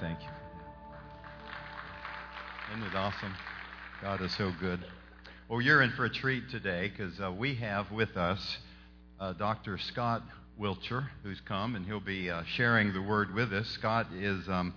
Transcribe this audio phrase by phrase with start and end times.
[0.00, 0.28] Thank you.
[2.72, 3.34] Isn't it awesome?
[4.02, 4.84] God is so good.
[5.48, 8.58] Well, you're in for a treat today because uh, we have with us
[9.20, 9.78] uh, Dr.
[9.78, 10.22] Scott
[10.60, 13.68] Wilcher, who's come, and he'll be uh, sharing the word with us.
[13.68, 14.74] Scott is um,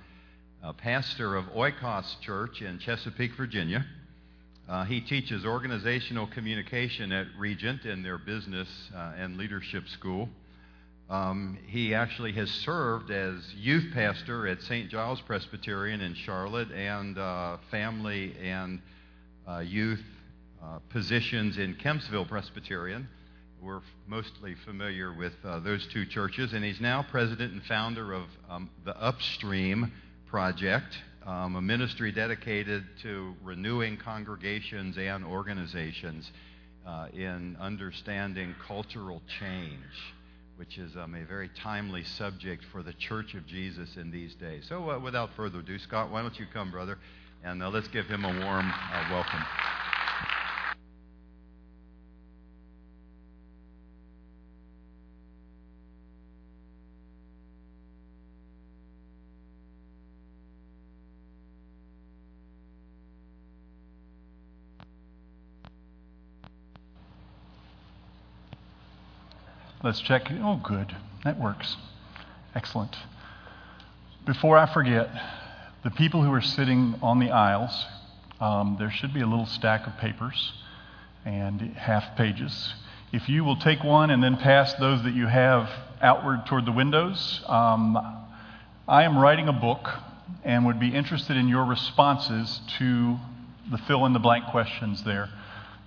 [0.62, 3.86] a pastor of Oikos Church in Chesapeake, Virginia.
[4.70, 10.30] Uh, he teaches organizational communication at Regent in their business uh, and leadership school.
[11.10, 14.90] Um, he actually has served as youth pastor at St.
[14.90, 18.82] Giles Presbyterian in Charlotte and uh, family and
[19.48, 20.04] uh, youth
[20.62, 23.08] uh, positions in Kempsville Presbyterian.
[23.62, 28.26] We're mostly familiar with uh, those two churches, and he's now president and founder of
[28.50, 29.94] um, the Upstream
[30.26, 36.30] Project, um, a ministry dedicated to renewing congregations and organizations
[36.86, 40.16] uh, in understanding cultural change
[40.58, 44.66] which is um, a very timely subject for the Church of Jesus in these days.
[44.68, 46.98] So, uh, without further ado, Scott, why don't you come, brother,
[47.44, 49.44] and uh, let's give him a warm uh, welcome.
[69.88, 70.30] Let's check.
[70.42, 70.94] Oh, good.
[71.24, 71.78] That works.
[72.54, 72.94] Excellent.
[74.26, 75.10] Before I forget,
[75.86, 77.86] the people who are sitting on the aisles,
[78.42, 80.52] um, there should be a little stack of papers
[81.24, 82.74] and half pages.
[83.14, 85.70] If you will take one and then pass those that you have
[86.02, 87.98] outward toward the windows, um,
[88.90, 89.88] I am writing a book
[90.44, 93.16] and would be interested in your responses to
[93.72, 95.30] the fill in the blank questions there.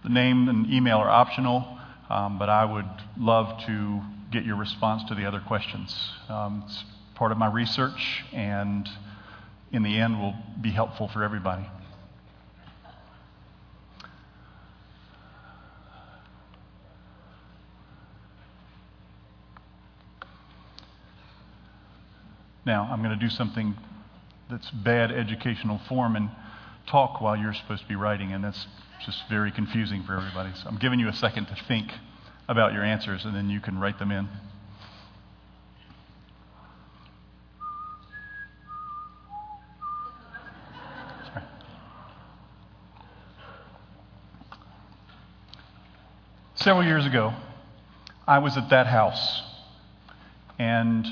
[0.04, 1.76] The name and email are optional.
[2.10, 4.00] Um, but I would love to
[4.32, 5.96] get your response to the other questions.
[6.28, 6.82] Um, it's
[7.14, 8.88] part of my research, and
[9.70, 11.64] in the end, will be helpful for everybody.
[22.66, 23.76] Now, I'm going to do something
[24.50, 26.28] that's bad educational form and
[26.88, 28.66] talk while you're supposed to be writing, and that's
[29.06, 30.50] just very confusing for everybody.
[30.56, 31.90] So I'm giving you a second to think
[32.50, 34.28] about your answers, and then you can write them in.
[41.32, 41.44] Sorry.
[46.56, 47.32] Several years ago,
[48.26, 49.42] I was at that house,
[50.58, 51.06] and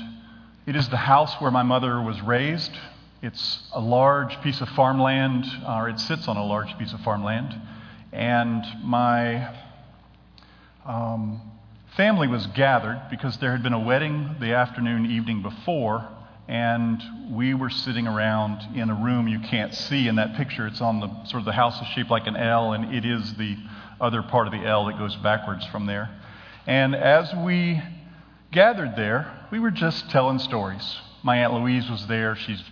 [0.67, 2.73] it is the house where my mother was raised.
[3.21, 7.55] It's a large piece of farmland, or it sits on a large piece of farmland.
[8.11, 9.55] And my
[10.89, 11.39] um,
[11.95, 16.07] family was gathered because there had been a wedding the afternoon, evening before,
[16.47, 20.65] and we were sitting around in a room you can't see in that picture.
[20.65, 23.35] It's on the sort of the house is shaped like an L, and it is
[23.35, 23.55] the
[24.01, 26.09] other part of the L that goes backwards from there.
[26.65, 27.79] And as we
[28.51, 30.97] gathered there, we were just telling stories.
[31.21, 32.35] My Aunt Louise was there.
[32.35, 32.63] She's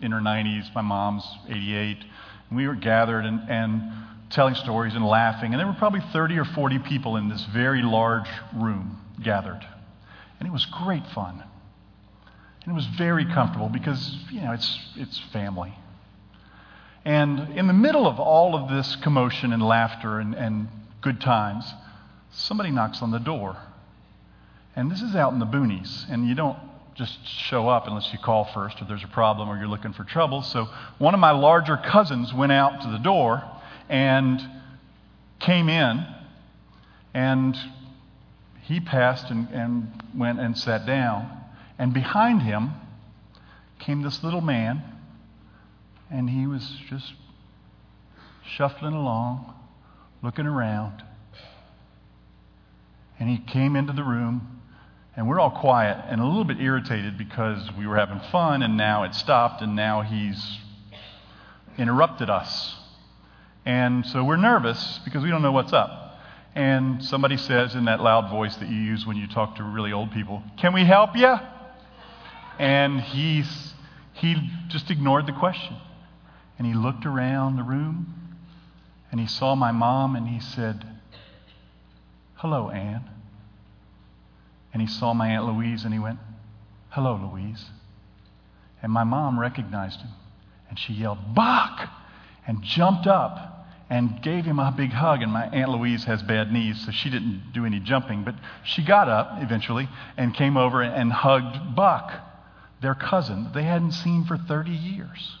[0.00, 0.72] in her 90s.
[0.76, 2.04] My mom's 88.
[2.50, 3.82] And we were gathered and, and
[4.34, 5.52] telling stories and laughing.
[5.52, 9.64] And there were probably 30 or 40 people in this very large room gathered.
[10.38, 11.42] And it was great fun.
[12.64, 15.72] And it was very comfortable because, you know, it's, it's family.
[17.04, 20.68] And in the middle of all of this commotion and laughter and, and
[21.00, 21.64] good times,
[22.32, 23.56] somebody knocks on the door.
[24.74, 26.58] And this is out in the boonies, and you don't
[26.94, 30.04] just show up unless you call first or there's a problem or you're looking for
[30.04, 30.42] trouble.
[30.42, 30.68] So
[30.98, 33.42] one of my larger cousins went out to the door
[33.88, 34.40] and
[35.40, 36.06] came in,
[37.12, 37.56] and
[38.62, 41.30] he passed and, and went and sat down.
[41.78, 42.72] And behind him
[43.78, 44.82] came this little man,
[46.10, 47.12] and he was just
[48.46, 49.54] shuffling along,
[50.22, 51.02] looking around.
[53.18, 54.60] And he came into the room,
[55.16, 58.76] and we're all quiet and a little bit irritated because we were having fun, and
[58.76, 60.58] now it stopped, and now he's
[61.76, 62.76] interrupted us.
[63.64, 66.18] And so we're nervous because we don't know what's up.
[66.54, 69.92] And somebody says in that loud voice that you use when you talk to really
[69.92, 71.34] old people, Can we help you?
[72.58, 73.74] And he's,
[74.12, 74.36] he
[74.68, 75.76] just ignored the question.
[76.58, 78.14] And he looked around the room
[79.10, 80.86] and he saw my mom and he said,
[82.36, 83.10] Hello, Anne.
[84.72, 86.18] And he saw my Aunt Louise and he went,
[86.90, 87.64] Hello, Louise.
[88.82, 90.10] And my mom recognized him
[90.68, 91.88] and she yelled, Buck!
[92.46, 93.53] and jumped up
[93.90, 95.22] and gave him a big hug.
[95.22, 98.24] And my Aunt Louise has bad knees, so she didn't do any jumping.
[98.24, 98.34] But
[98.64, 102.12] she got up eventually and came over and hugged Buck,
[102.80, 105.36] their cousin they hadn't seen for 30 years.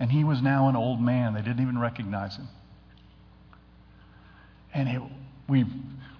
[0.00, 1.34] And he was now an old man.
[1.34, 2.48] They didn't even recognize him.
[4.74, 5.02] And it,
[5.48, 5.64] we,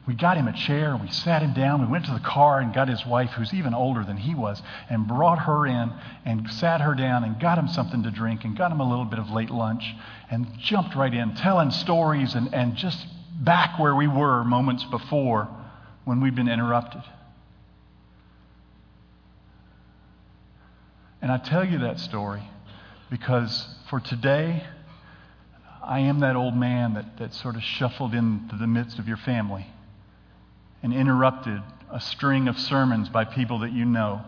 [0.07, 1.81] we got him a chair and we sat him down.
[1.81, 4.61] We went to the car and got his wife, who's even older than he was,
[4.91, 5.93] and brought her in
[6.25, 9.05] and sat her down and got him something to drink and got him a little
[9.05, 9.85] bit of late lunch
[10.33, 13.07] and jumped right in, telling stories and, and just
[13.39, 15.47] back where we were moments before
[16.07, 17.03] when we'd been interrupted.
[21.21, 22.43] And I tell you that story
[23.11, 24.65] because for today,
[25.85, 29.19] I am that old man that, that sort of shuffled into the midst of your
[29.19, 29.67] family
[30.83, 34.23] and interrupted a string of sermons by people that you know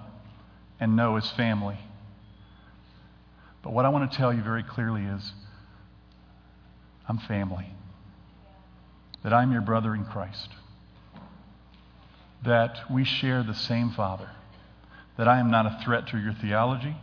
[0.78, 1.78] and know as family.
[3.62, 5.32] But what I want to tell you very clearly is
[7.08, 7.66] I'm family,
[9.22, 10.48] that I'm your brother in Christ,
[12.44, 14.28] that we share the same Father.
[15.16, 16.96] That I am not a threat to your theology,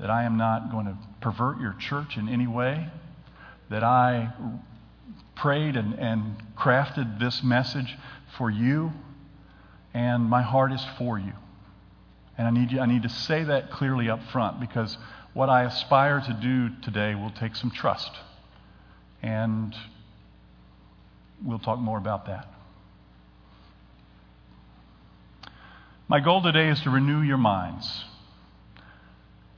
[0.00, 2.88] that I am not going to pervert your church in any way,
[3.70, 4.32] that I
[5.36, 7.96] prayed and, and crafted this message
[8.38, 8.92] for you,
[9.92, 11.32] and my heart is for you.
[12.36, 14.96] And I need, you, I need to say that clearly up front because
[15.34, 18.10] what I aspire to do today will take some trust.
[19.24, 19.74] And
[21.42, 22.46] we'll talk more about that.
[26.08, 28.04] My goal today is to renew your minds.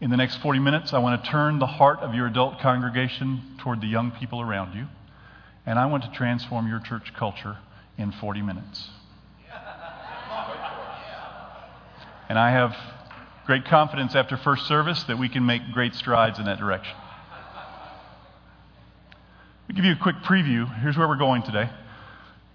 [0.00, 3.56] In the next 40 minutes, I want to turn the heart of your adult congregation
[3.58, 4.86] toward the young people around you,
[5.66, 7.56] and I want to transform your church culture
[7.98, 8.88] in 40 minutes.
[12.28, 12.76] And I have
[13.46, 16.94] great confidence after first service that we can make great strides in that direction.
[19.68, 20.72] I'll give you a quick preview.
[20.80, 21.68] Here's where we're going today.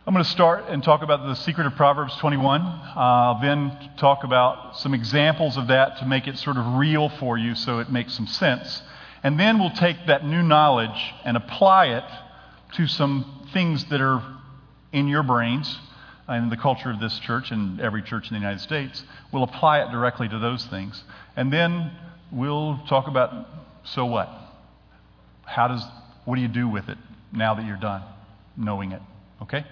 [0.08, 2.62] I'm going to start and talk about the secret of Proverbs 21.
[2.62, 7.38] I'll then talk about some examples of that to make it sort of real for
[7.38, 8.82] you so it makes some sense.
[9.24, 12.06] And then we'll take that new knowledge and apply it
[12.76, 14.24] to some things that are
[14.94, 15.78] in your brains
[16.30, 19.04] and the culture of this church and every church in the United States.
[19.34, 21.04] We'll apply it directly to those things.
[21.36, 21.92] And then
[22.32, 23.50] we'll talk about
[23.84, 24.30] so what?
[25.44, 25.84] How does,
[26.32, 26.98] what do you do with it
[27.34, 28.02] now that you're done
[28.56, 29.02] knowing it?
[29.42, 29.66] Okay?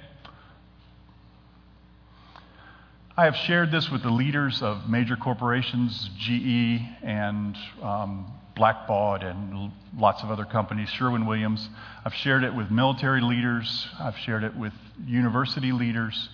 [3.15, 9.71] I have shared this with the leaders of major corporations, GE and um, Blackbaud and
[9.97, 11.69] lots of other companies, Sherwin Williams.
[12.03, 14.73] I've shared it with military leaders, I've shared it with
[15.06, 16.27] university leaders,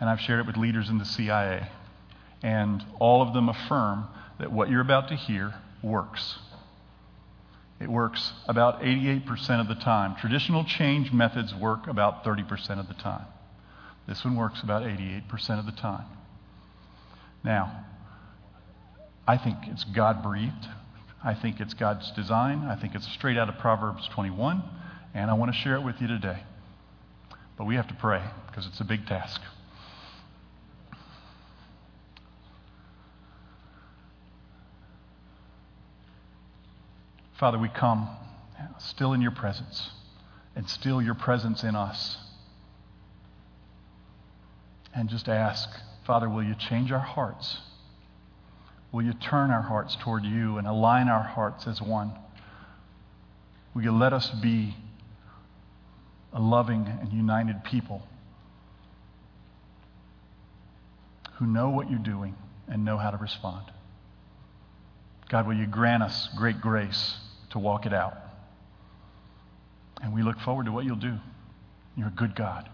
[0.00, 1.68] and I've shared it with leaders in the CIA.
[2.42, 4.06] And all of them affirm
[4.38, 5.52] that what you're about to hear
[5.82, 6.38] works.
[7.78, 10.16] It works about 88% of the time.
[10.16, 13.26] Traditional change methods work about 30% of the time.
[14.08, 16.06] This one works about 88% of the time.
[17.44, 17.84] Now,
[19.28, 20.66] I think it's God breathed.
[21.24, 22.64] I think it's God's design.
[22.64, 24.62] I think it's straight out of Proverbs 21,
[25.14, 26.44] and I want to share it with you today.
[27.58, 29.40] But we have to pray because it's a big task.
[37.38, 38.08] Father, we come
[38.78, 39.90] still in your presence
[40.54, 42.16] and still your presence in us.
[44.94, 45.68] And just ask
[46.06, 47.58] Father, will you change our hearts?
[48.92, 52.12] Will you turn our hearts toward you and align our hearts as one?
[53.74, 54.74] Will you let us be
[56.32, 58.06] a loving and united people
[61.34, 62.34] who know what you're doing
[62.68, 63.64] and know how to respond?
[65.28, 67.16] God, will you grant us great grace
[67.56, 68.14] to walk it out?
[70.02, 71.16] And we look forward to what you'll do.
[71.96, 72.68] You're a good God.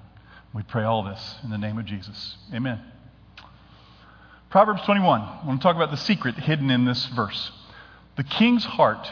[0.53, 2.37] We pray all this in the name of Jesus.
[2.53, 2.81] Amen.
[4.51, 5.21] Proverbs 21.
[5.21, 7.53] I want to talk about the secret hidden in this verse.
[8.17, 9.09] The king's heart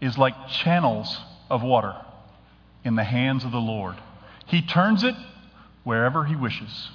[0.00, 1.18] is like channels
[1.50, 1.96] of water
[2.84, 3.96] in the hands of the Lord.
[4.46, 5.16] He turns it
[5.82, 6.90] wherever he wishes.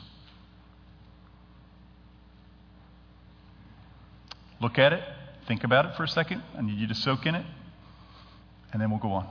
[4.61, 5.03] Look at it,
[5.45, 6.41] think about it for a second.
[6.57, 7.45] I need you to soak in it,
[8.73, 9.27] and then we'll go on.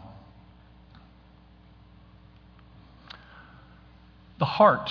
[4.38, 4.90] The heart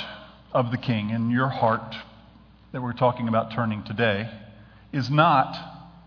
[0.54, 1.96] of the king, and your heart
[2.74, 4.30] that we're talking about turning today
[4.94, 5.58] is not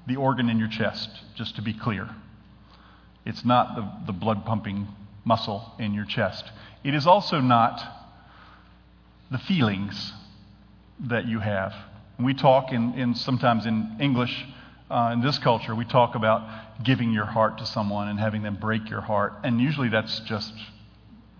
[0.07, 2.09] the organ in your chest, just to be clear.
[3.25, 4.87] It's not the, the blood pumping
[5.25, 6.45] muscle in your chest.
[6.85, 7.81] It is also not
[9.31, 10.13] the feelings
[11.01, 11.73] that you have.
[12.19, 14.45] we talk in, in sometimes in English,
[14.95, 18.55] uh, in this culture, we talk about giving your heart to someone and having them
[18.55, 19.33] break your heart.
[19.43, 20.53] And usually that's just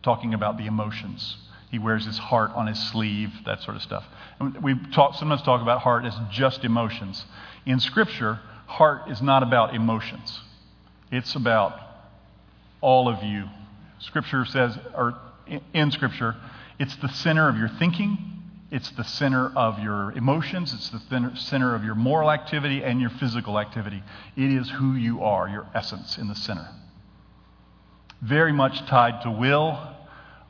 [0.03, 1.37] talking about the emotions.
[1.71, 4.05] He wears his heart on his sleeve, that sort of stuff.
[4.41, 7.25] And we talk, sometimes talk about heart as just emotions.
[7.65, 10.41] In Scripture, heart is not about emotions,
[11.13, 11.79] it's about
[12.81, 13.45] all of you.
[14.01, 15.15] Scripture says, or
[15.73, 16.35] in Scripture,
[16.81, 18.19] it's the center of your thinking,
[18.75, 23.11] it's the center of your emotions, it's the center of your moral activity and your
[23.11, 24.03] physical activity.
[24.37, 26.69] It is who you are, your essence in the center.
[28.21, 29.79] Very much tied to will.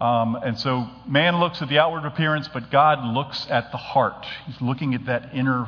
[0.00, 4.24] Um, and so man looks at the outward appearance, but God looks at the heart.
[4.46, 5.66] He's looking at that inner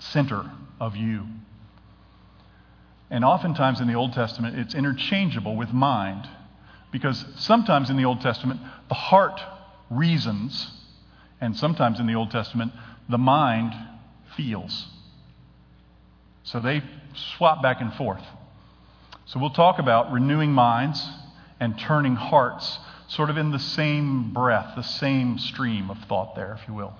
[0.00, 0.50] center
[0.80, 1.24] of you.
[3.10, 6.28] And oftentimes in the Old Testament, it's interchangeable with mind.
[6.90, 9.40] Because sometimes in the Old Testament, the heart
[9.88, 10.68] reasons,
[11.42, 12.72] and sometimes in the Old Testament,
[13.08, 13.74] the mind
[14.36, 14.86] feels.
[16.44, 16.82] So they
[17.36, 18.22] swap back and forth.
[19.26, 21.04] So we'll talk about renewing minds
[21.58, 26.56] and turning hearts, sort of in the same breath, the same stream of thought there,
[26.60, 26.94] if you will.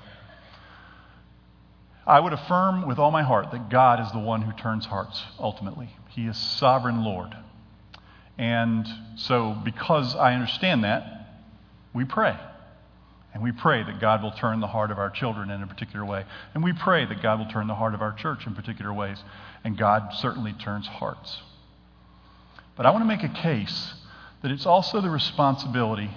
[2.04, 5.22] I would affirm with all my heart that God is the one who turns hearts
[5.38, 5.88] ultimately.
[6.08, 7.36] He is sovereign Lord.
[8.38, 11.28] And so, because I understand that,
[11.94, 12.36] we pray.
[13.34, 16.04] And we pray that God will turn the heart of our children in a particular
[16.04, 16.24] way.
[16.54, 19.22] And we pray that God will turn the heart of our church in particular ways.
[19.64, 21.40] And God certainly turns hearts.
[22.76, 23.94] But I want to make a case
[24.42, 26.10] that it's also the responsibility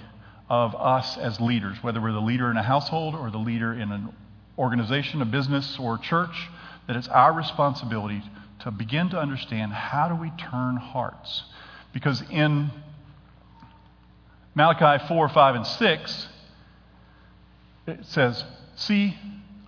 [0.50, 3.90] of us as leaders, whether we're the leader in a household or the leader in
[3.92, 4.12] an
[4.58, 6.48] organization, a business, or a church,
[6.86, 8.22] that it's our responsibility
[8.60, 11.44] to begin to understand how do we turn hearts.
[11.92, 12.70] Because in
[14.54, 16.28] Malachi 4, 5, and 6,
[17.86, 18.44] it says,
[18.76, 19.16] See,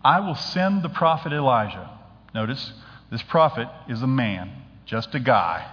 [0.05, 1.91] I will send the prophet Elijah.
[2.35, 2.73] Notice,
[3.11, 4.51] this prophet is a man,
[4.85, 5.67] just a guy.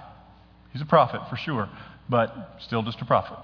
[0.72, 1.70] He's a prophet for sure,
[2.08, 3.38] but still just a prophet.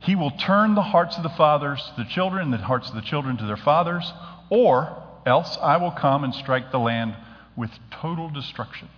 [0.00, 3.02] He will turn the hearts of the fathers to the children, the hearts of the
[3.02, 4.12] children to their fathers,
[4.50, 7.14] or else I will come and strike the land
[7.56, 8.88] with total destruction.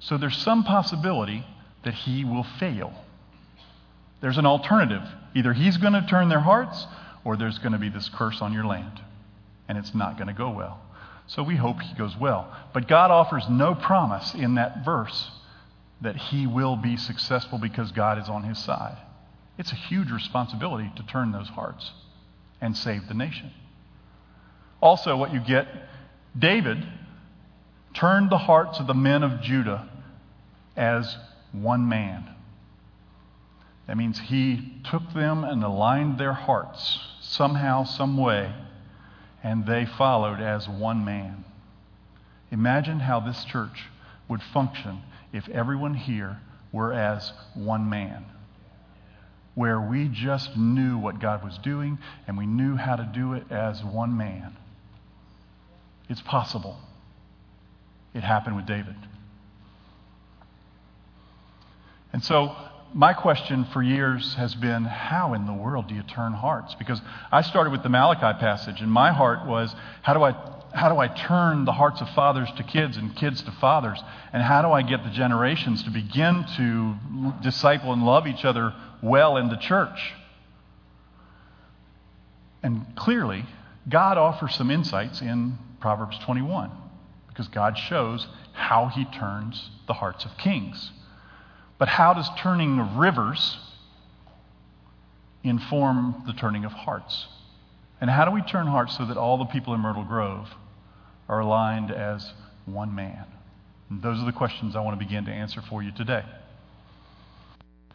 [0.00, 1.44] So there's some possibility
[1.84, 2.92] that he will fail.
[4.20, 5.02] There's an alternative.
[5.34, 6.86] Either he's going to turn their hearts,
[7.24, 9.00] or there's going to be this curse on your land.
[9.68, 10.80] And it's not going to go well.
[11.26, 12.54] So we hope he goes well.
[12.72, 15.30] But God offers no promise in that verse
[16.00, 18.96] that he will be successful because God is on his side.
[19.58, 21.90] It's a huge responsibility to turn those hearts
[22.60, 23.50] and save the nation.
[24.80, 25.66] Also, what you get,
[26.38, 26.86] David
[27.94, 29.88] turned the hearts of the men of Judah
[30.76, 31.16] as
[31.52, 32.28] one man.
[33.86, 38.52] That means he took them and aligned their hearts somehow, some way,
[39.42, 41.44] and they followed as one man.
[42.50, 43.84] Imagine how this church
[44.28, 46.38] would function if everyone here
[46.72, 48.24] were as one man,
[49.54, 53.44] where we just knew what God was doing and we knew how to do it
[53.50, 54.56] as one man.
[56.08, 56.78] It's possible.
[58.14, 58.96] It happened with David.
[62.12, 62.56] And so,
[62.94, 66.74] my question for years has been how in the world do you turn hearts?
[66.74, 70.32] Because I started with the Malachi passage, and my heart was how do I,
[70.74, 74.02] how do I turn the hearts of fathers to kids and kids to fathers?
[74.32, 76.94] And how do I get the generations to begin to
[77.42, 80.12] disciple and love each other well in the church?
[82.62, 83.44] And clearly,
[83.88, 86.70] God offers some insights in Proverbs 21
[87.28, 90.90] because God shows how he turns the hearts of kings.
[91.78, 93.56] But how does turning of rivers
[95.44, 97.28] inform the turning of hearts?
[98.00, 100.48] And how do we turn hearts so that all the people in Myrtle Grove
[101.28, 102.32] are aligned as
[102.66, 103.24] one man?
[103.90, 106.24] And those are the questions I want to begin to answer for you today.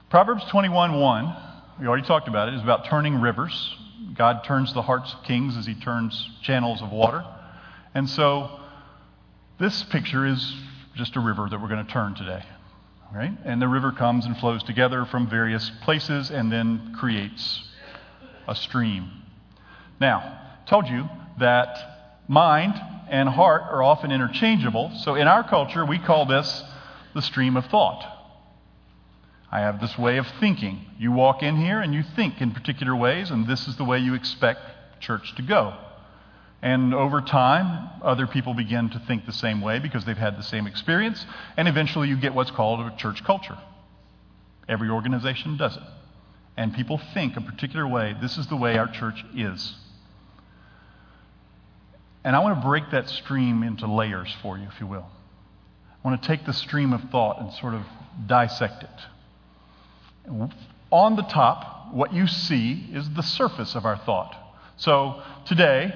[0.09, 1.35] Proverbs 21:1,
[1.79, 3.75] we already talked about it, is about turning rivers.
[4.15, 7.25] God turns the hearts of kings as he turns channels of water.
[7.95, 8.59] And so
[9.59, 10.55] this picture is
[10.95, 12.43] just a river that we're going to turn today.
[13.13, 13.31] Right?
[13.45, 17.63] And the river comes and flows together from various places and then creates
[18.47, 19.11] a stream.
[20.01, 21.07] Now, told you
[21.39, 22.73] that mind
[23.09, 24.91] and heart are often interchangeable.
[25.03, 26.63] So in our culture, we call this
[27.13, 28.03] the stream of thought.
[29.51, 30.83] I have this way of thinking.
[30.97, 33.99] You walk in here and you think in particular ways, and this is the way
[33.99, 34.59] you expect
[34.99, 35.75] church to go.
[36.63, 40.43] And over time, other people begin to think the same way because they've had the
[40.43, 41.25] same experience.
[41.57, 43.57] And eventually, you get what's called a church culture.
[44.69, 45.83] Every organization does it.
[46.55, 48.15] And people think a particular way.
[48.21, 49.75] This is the way our church is.
[52.23, 55.07] And I want to break that stream into layers for you, if you will.
[55.85, 57.81] I want to take the stream of thought and sort of
[58.25, 60.49] dissect it.
[60.91, 64.33] On the top, what you see is the surface of our thought.
[64.77, 65.93] So today,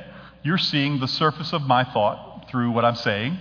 [0.48, 3.38] you're seeing the surface of my thought through what I'm saying.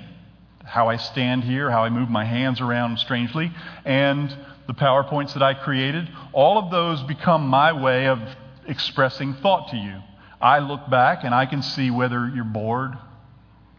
[0.67, 3.53] how I stand here, how I move my hands around strangely,
[3.85, 4.37] and
[4.67, 8.21] the PowerPoints that I created, all of those become my way of
[8.67, 10.03] expressing thought to you.
[10.41, 12.99] I look back and I can see whether you're bored,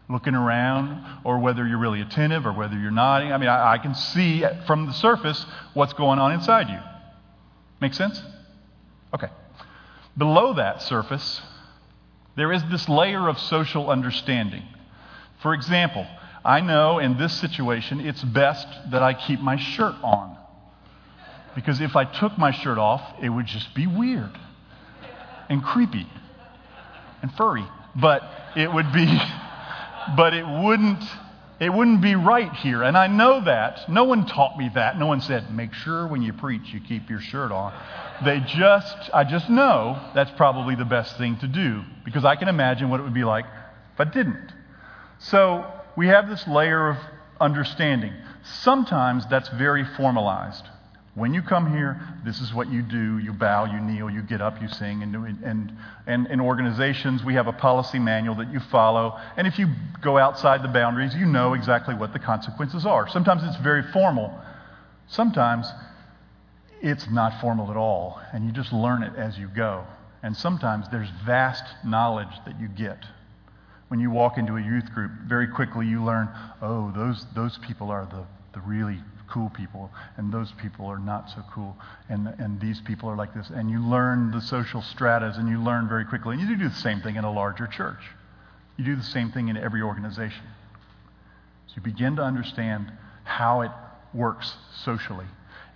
[0.08, 3.32] looking around, or whether you're really attentive, or whether you're nodding.
[3.32, 5.44] I mean, I, I can see from the surface
[5.74, 6.78] what's going on inside you.
[7.82, 8.20] Make sense?
[9.14, 9.28] Okay.
[10.16, 11.42] Below that surface,
[12.38, 14.62] there is this layer of social understanding.
[15.42, 16.06] For example,
[16.44, 20.36] I know in this situation it's best that I keep my shirt on.
[21.56, 24.38] Because if I took my shirt off, it would just be weird
[25.48, 26.06] and creepy
[27.22, 27.64] and furry.
[27.96, 28.22] But
[28.56, 29.06] it would be,
[30.16, 31.02] but it wouldn't,
[31.60, 32.82] it wouldn't be right here.
[32.82, 33.88] And I know that.
[33.88, 34.98] No one taught me that.
[34.98, 37.72] No one said, make sure when you preach you keep your shirt on.
[38.24, 42.48] They just, I just know that's probably the best thing to do because I can
[42.48, 43.44] imagine what it would be like
[43.94, 44.52] if I didn't.
[45.18, 46.96] So we have this layer of
[47.40, 48.12] understanding.
[48.62, 50.64] Sometimes that's very formalized.
[51.18, 53.18] When you come here, this is what you do.
[53.18, 55.02] You bow, you kneel, you get up, you sing.
[55.02, 55.72] And, and,
[56.06, 59.18] and in organizations, we have a policy manual that you follow.
[59.36, 59.66] And if you
[60.00, 63.08] go outside the boundaries, you know exactly what the consequences are.
[63.08, 64.32] Sometimes it's very formal.
[65.08, 65.66] Sometimes
[66.80, 69.84] it's not formal at all, and you just learn it as you go.
[70.22, 72.98] And sometimes there's vast knowledge that you get.
[73.88, 76.28] When you walk into a youth group, very quickly you learn,
[76.62, 78.98] oh, those, those people are the, the really
[79.30, 81.76] cool people, and those people are not so cool,
[82.08, 83.50] and, and these people are like this.
[83.50, 86.34] And you learn the social stratas, and you learn very quickly.
[86.34, 88.00] And you do the same thing in a larger church.
[88.76, 90.44] You do the same thing in every organization.
[91.66, 92.92] So you begin to understand
[93.24, 93.70] how it
[94.14, 94.54] works
[94.84, 95.26] socially.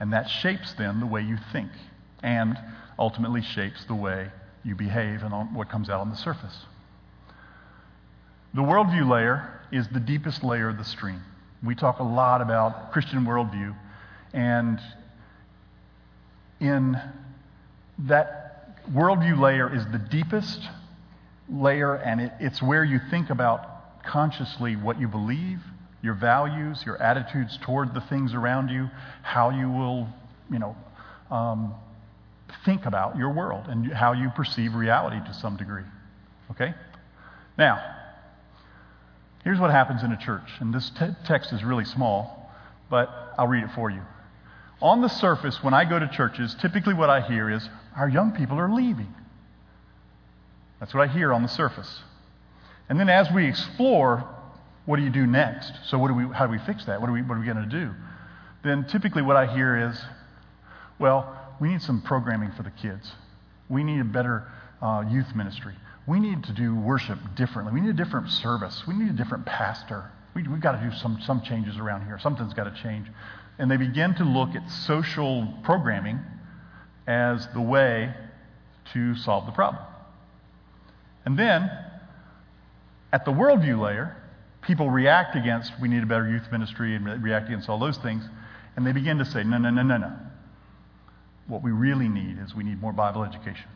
[0.00, 1.70] And that shapes then the way you think,
[2.22, 2.58] and
[2.98, 4.30] ultimately shapes the way
[4.64, 6.66] you behave and what comes out on the surface.
[8.54, 11.22] The worldview layer is the deepest layer of the stream.
[11.64, 13.74] We talk a lot about Christian worldview,
[14.32, 14.80] and
[16.60, 16.96] in
[18.00, 20.60] that worldview layer is the deepest
[21.48, 25.60] layer, and it, it's where you think about consciously what you believe,
[26.02, 28.90] your values, your attitudes toward the things around you,
[29.22, 30.08] how you will,
[30.50, 30.76] you know,
[31.30, 31.74] um,
[32.64, 35.84] think about your world and how you perceive reality to some degree.
[36.50, 36.74] Okay?
[37.56, 38.01] Now,
[39.44, 42.50] Here's what happens in a church, and this te- text is really small,
[42.88, 44.02] but I'll read it for you.
[44.80, 48.32] On the surface, when I go to churches, typically what I hear is, our young
[48.32, 49.12] people are leaving.
[50.80, 52.02] That's what I hear on the surface.
[52.88, 54.24] And then as we explore,
[54.86, 55.72] what do you do next?
[55.86, 57.00] So what do we, how do we fix that?
[57.00, 57.90] What are we, what are we going to do?
[58.64, 60.00] Then typically what I hear is,
[60.98, 63.12] well, we need some programming for the kids.
[63.68, 64.50] We need a better
[64.80, 65.74] uh, youth ministry.
[66.06, 67.72] We need to do worship differently.
[67.72, 68.82] We need a different service.
[68.86, 70.10] We need a different pastor.
[70.34, 72.18] We, have got to do some, some changes around here.
[72.18, 73.06] Something's got to change.
[73.58, 76.18] And they begin to look at social programming
[77.06, 78.12] as the way
[78.92, 79.84] to solve the problem.
[81.24, 81.70] And then,
[83.12, 84.16] at the worldview layer,
[84.62, 88.24] people react against we need a better youth ministry and react against all those things.
[88.76, 90.12] And they begin to say, no, no, no, no, no.
[91.46, 93.66] What we really need is we need more Bible education.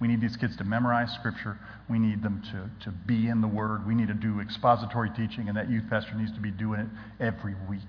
[0.00, 1.58] We need these kids to memorize Scripture.
[1.88, 3.86] We need them to, to be in the Word.
[3.86, 6.86] We need to do expository teaching, and that youth pastor needs to be doing it
[7.22, 7.80] every week.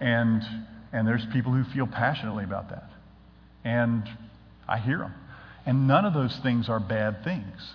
[0.00, 0.42] And,
[0.92, 2.90] and there's people who feel passionately about that.
[3.64, 4.08] And
[4.68, 5.14] I hear them.
[5.64, 7.74] And none of those things are bad things.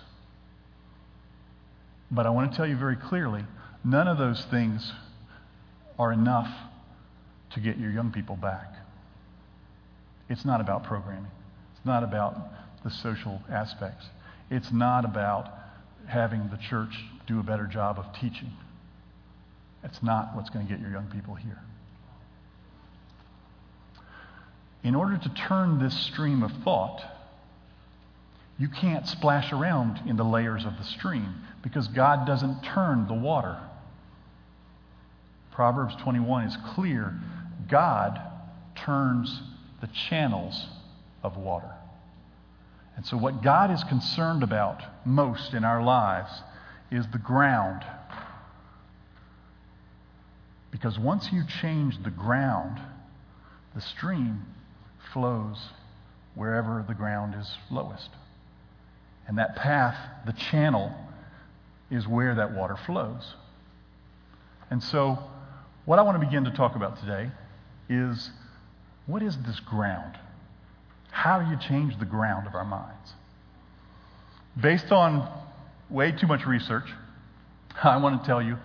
[2.10, 3.44] But I want to tell you very clearly
[3.84, 4.92] none of those things
[5.98, 6.48] are enough
[7.52, 8.74] to get your young people back.
[10.28, 11.30] It's not about programming.
[11.74, 12.36] It's not about
[12.88, 14.06] the social aspects.
[14.50, 15.52] It's not about
[16.06, 16.94] having the church
[17.26, 18.50] do a better job of teaching.
[19.82, 21.60] That's not what's going to get your young people here.
[24.82, 27.02] In order to turn this stream of thought,
[28.58, 33.14] you can't splash around in the layers of the stream because God doesn't turn the
[33.14, 33.58] water.
[35.52, 37.14] Proverbs 21 is clear.
[37.68, 38.18] God
[38.76, 39.42] turns
[39.80, 40.66] the channels
[41.22, 41.77] of water.
[42.98, 46.32] And so, what God is concerned about most in our lives
[46.90, 47.84] is the ground.
[50.72, 52.80] Because once you change the ground,
[53.76, 54.44] the stream
[55.12, 55.68] flows
[56.34, 58.10] wherever the ground is lowest.
[59.28, 60.92] And that path, the channel,
[61.92, 63.36] is where that water flows.
[64.72, 65.20] And so,
[65.84, 67.30] what I want to begin to talk about today
[67.88, 68.32] is
[69.06, 70.18] what is this ground?
[71.10, 73.12] How do you change the ground of our minds?
[74.60, 75.28] Based on
[75.90, 76.88] way too much research,
[77.82, 78.58] I want to tell you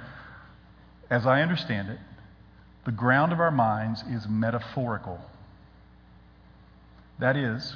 [1.09, 1.99] as I understand it,
[2.85, 5.19] the ground of our minds is metaphorical.
[7.19, 7.75] That is,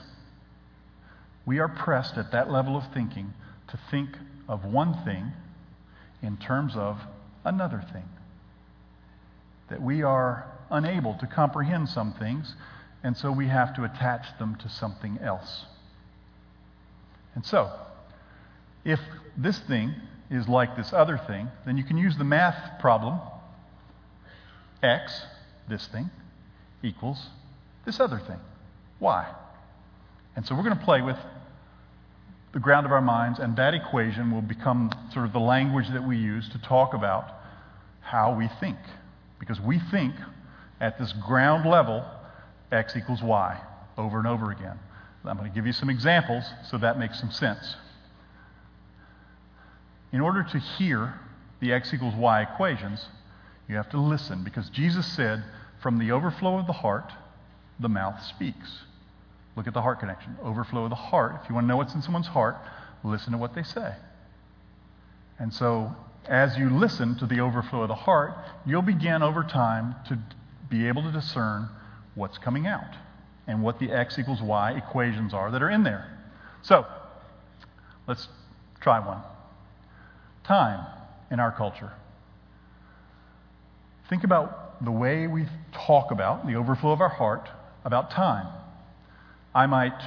[1.45, 3.33] we are pressed at that level of thinking
[3.67, 4.17] to think
[4.49, 5.31] of one thing
[6.21, 6.99] in terms of
[7.45, 8.09] another thing.
[9.69, 12.55] That we are unable to comprehend some things,
[13.03, 15.65] and so we have to attach them to something else.
[17.35, 17.71] And so,
[18.83, 18.99] if
[19.37, 19.93] this thing
[20.29, 23.19] is like this other thing, then you can use the math problem
[24.83, 25.23] x,
[25.67, 26.09] this thing,
[26.83, 27.29] equals
[27.85, 28.39] this other thing,
[28.99, 29.25] y.
[30.35, 31.17] And so we're going to play with
[32.53, 36.05] the ground of our minds, and that equation will become sort of the language that
[36.05, 37.31] we use to talk about
[38.01, 38.77] how we think.
[39.39, 40.15] Because we think
[40.79, 42.05] at this ground level,
[42.71, 43.59] x equals y,
[43.97, 44.77] over and over again.
[45.25, 47.75] I'm going to give you some examples so that makes some sense.
[50.13, 51.19] In order to hear
[51.59, 53.05] the x equals y equations,
[53.67, 55.43] you have to listen because Jesus said,
[55.81, 57.11] from the overflow of the heart,
[57.79, 58.83] the mouth speaks.
[59.55, 60.37] Look at the heart connection.
[60.41, 61.39] Overflow of the heart.
[61.43, 62.57] If you want to know what's in someone's heart,
[63.03, 63.93] listen to what they say.
[65.39, 68.33] And so, as you listen to the overflow of the heart,
[68.65, 70.17] you'll begin over time to
[70.69, 71.69] be able to discern
[72.17, 72.95] what's coming out
[73.45, 76.17] and what the x equals y equations are that are in there.
[76.63, 76.85] So,
[78.07, 78.27] let's
[78.81, 79.21] try one.
[80.43, 80.85] Time
[81.31, 81.91] in our culture.
[84.09, 87.49] Think about the way we talk about the overflow of our heart
[87.85, 88.47] about time.
[89.53, 89.99] I might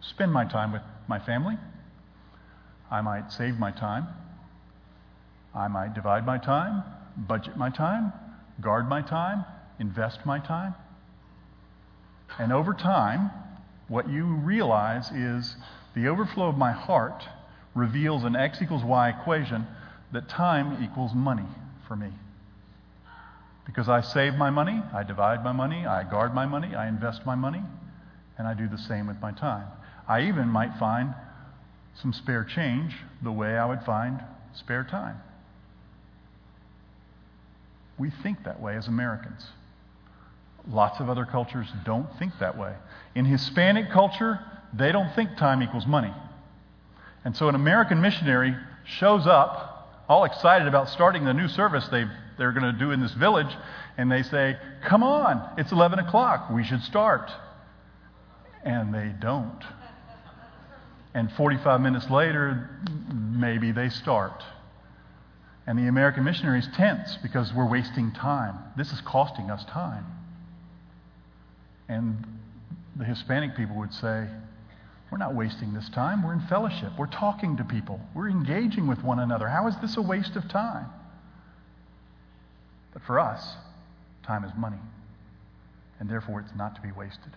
[0.00, 1.56] spend my time with my family.
[2.90, 4.08] I might save my time.
[5.54, 6.82] I might divide my time,
[7.16, 8.12] budget my time,
[8.60, 9.44] guard my time,
[9.78, 10.74] invest my time.
[12.38, 13.30] And over time,
[13.88, 15.56] what you realize is
[15.94, 17.22] the overflow of my heart
[17.74, 19.66] reveals an x equals y equation
[20.12, 21.46] that time equals money
[21.86, 22.10] for me.
[23.66, 27.24] Because I save my money, I divide my money, I guard my money, I invest
[27.24, 27.62] my money,
[28.36, 29.66] and I do the same with my time.
[30.06, 31.14] I even might find
[32.00, 34.20] some spare change the way I would find
[34.54, 35.20] spare time.
[37.96, 39.46] We think that way as Americans.
[40.70, 42.74] Lots of other cultures don't think that way.
[43.14, 44.40] In Hispanic culture,
[44.72, 46.12] they don't think time equals money.
[47.24, 52.04] And so an American missionary shows up all excited about starting the new service they
[52.38, 53.54] they're going to do in this village,
[53.96, 57.30] and they say, Come on, it's 11 o'clock, we should start.
[58.64, 59.62] And they don't.
[61.14, 62.70] And 45 minutes later,
[63.12, 64.42] maybe they start.
[65.66, 68.58] And the American missionary is tense because we're wasting time.
[68.76, 70.04] This is costing us time.
[71.88, 72.26] And
[72.96, 74.26] the Hispanic people would say,
[75.10, 76.22] We're not wasting this time.
[76.22, 76.92] We're in fellowship.
[76.98, 78.00] We're talking to people.
[78.14, 79.48] We're engaging with one another.
[79.48, 80.86] How is this a waste of time?
[82.92, 83.56] But for us,
[84.24, 84.78] time is money.
[86.00, 87.32] And therefore, it's not to be wasted.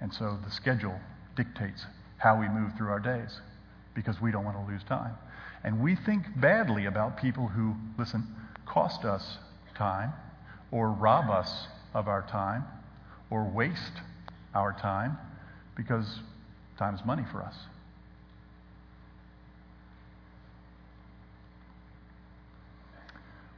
[0.00, 0.98] And so the schedule
[1.36, 1.84] dictates
[2.18, 3.40] how we move through our days
[3.94, 5.14] because we don't want to lose time.
[5.62, 8.26] And we think badly about people who, listen,
[8.66, 9.38] cost us
[9.74, 10.12] time
[10.70, 12.64] or rob us of our time
[13.30, 14.00] or waste
[14.54, 15.18] our time
[15.76, 16.20] because
[16.78, 17.54] time is money for us.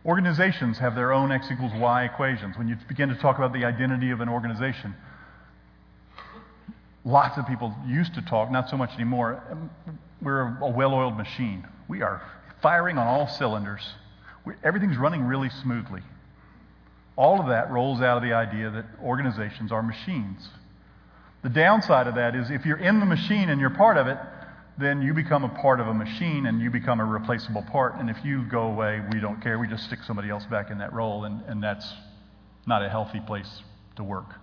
[0.05, 2.57] Organizations have their own x equals y equations.
[2.57, 4.95] When you begin to talk about the identity of an organization,
[7.05, 9.43] lots of people used to talk, not so much anymore.
[10.23, 11.67] We're a well oiled machine.
[11.89, 12.23] We are
[12.63, 13.83] firing on all cylinders.
[14.45, 16.03] We, everything's running really smoothly.
[17.17, 20.49] All of that rolls out of the idea that organizations are machines.
[21.43, 24.19] The downside of that is if you're in the machine and you're part of it,
[24.79, 27.95] then you become a part of a machine and you become a replaceable part.
[27.97, 29.59] And if you go away, we don't care.
[29.59, 31.91] We just stick somebody else back in that role, and, and that's
[32.67, 33.63] not a healthy place
[33.97, 34.35] to work.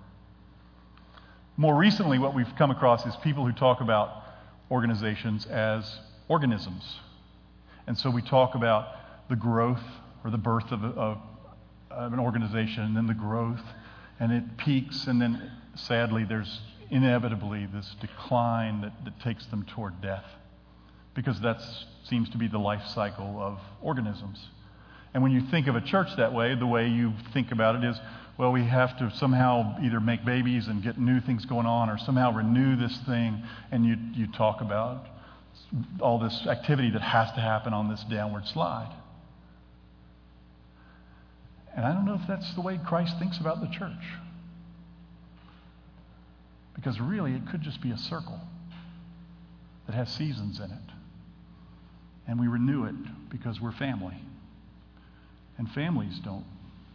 [1.55, 4.23] More recently, what we've come across is people who talk about
[4.71, 6.83] organizations as organisms.
[7.85, 9.83] And so we talk about the growth
[10.23, 11.17] or the birth of, of,
[11.95, 13.61] of an organization, and then the growth,
[14.19, 19.99] and it peaks, and then sadly, there's inevitably this decline that, that takes them toward
[20.01, 20.25] death
[21.15, 21.61] because that
[22.03, 24.39] seems to be the life cycle of organisms.
[25.13, 27.83] And when you think of a church that way, the way you think about it
[27.83, 27.99] is,
[28.37, 31.99] well, we have to somehow either make babies and get new things going on or
[31.99, 33.43] somehow renew this thing.
[33.71, 35.05] And you, you talk about
[35.99, 38.91] all this activity that has to happen on this downward slide.
[41.75, 44.03] And I don't know if that's the way Christ thinks about the church.
[46.75, 48.39] Because really, it could just be a circle
[49.87, 50.91] that has seasons in it.
[52.27, 52.95] And we renew it
[53.29, 54.17] because we're family.
[55.57, 56.45] And families don't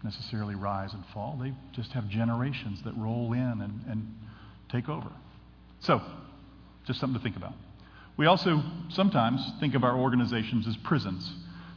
[0.03, 4.15] necessarily rise and fall, they just have generations that roll in and, and
[4.71, 5.09] take over.
[5.81, 6.01] So,
[6.87, 7.55] just something to think about.
[8.17, 11.33] We also sometimes think of our organizations as prisons.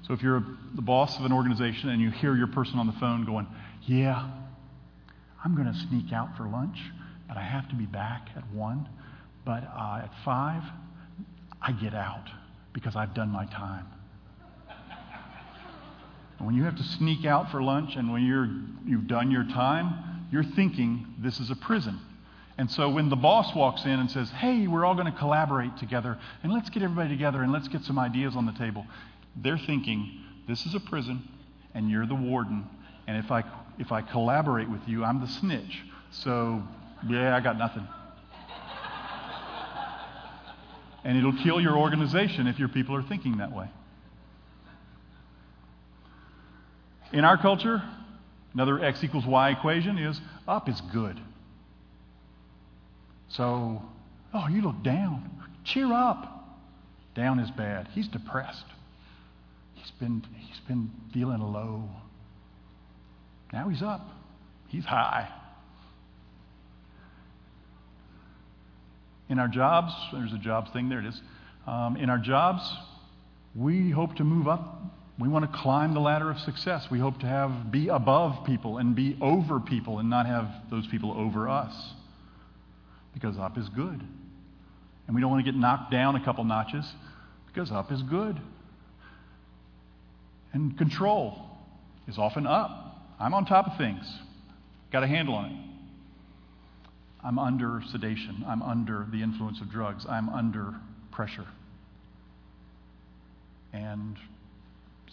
[0.08, 2.94] So if you're the boss of an organization and you hear your person on the
[2.94, 3.48] phone going,
[3.84, 4.30] Yeah,
[5.44, 6.78] I'm going to sneak out for lunch,
[7.28, 8.90] but I have to be back at 1.
[9.46, 10.64] But uh, at 5,
[11.62, 12.28] I get out
[12.74, 13.86] because I've done my time.
[16.40, 18.50] when you have to sneak out for lunch and when you're,
[18.86, 22.00] you've done your time, you're thinking this is a prison.
[22.58, 25.78] And so when the boss walks in and says, Hey, we're all going to collaborate
[25.78, 28.86] together and let's get everybody together and let's get some ideas on the table,
[29.36, 31.28] they're thinking, This is a prison
[31.74, 32.68] and you're the warden.
[33.08, 33.44] And if I,
[33.80, 35.82] if I collaborate with you, I'm the snitch.
[36.12, 36.62] So,
[37.08, 37.88] yeah, I got nothing.
[41.04, 43.68] and it'll kill your organization if your people are thinking that way.
[47.14, 47.82] In our culture,
[48.54, 51.20] another x equals y equation is up is good.
[53.30, 53.82] So,
[54.34, 55.30] oh, you look down.
[55.64, 56.60] Cheer up.
[57.16, 57.90] Down is bad.
[57.94, 58.66] He's depressed.
[59.82, 61.90] He's been, he's been feeling low.
[63.52, 64.08] Now he's up.
[64.68, 65.28] He's high.
[69.30, 71.20] In our jobs, there's a jobs thing, there it is.
[71.66, 72.62] Um, in our jobs,
[73.56, 74.82] we hope to move up.
[75.20, 76.88] We want to climb the ladder of success.
[76.92, 80.88] We hope to have be above people and be over people and not have those
[80.88, 81.74] people over us
[83.14, 84.02] because up is good.
[85.08, 86.86] And we don't want to get knocked down a couple notches
[87.48, 88.40] because up is good.
[90.54, 91.38] And control
[92.08, 93.10] is often up.
[93.20, 94.06] I'm on top of things,
[94.92, 95.72] got a handle on it.
[97.24, 98.44] I'm under sedation.
[98.48, 100.06] I'm under the influence of drugs.
[100.10, 100.74] I'm under
[101.12, 101.46] pressure.
[103.74, 104.18] And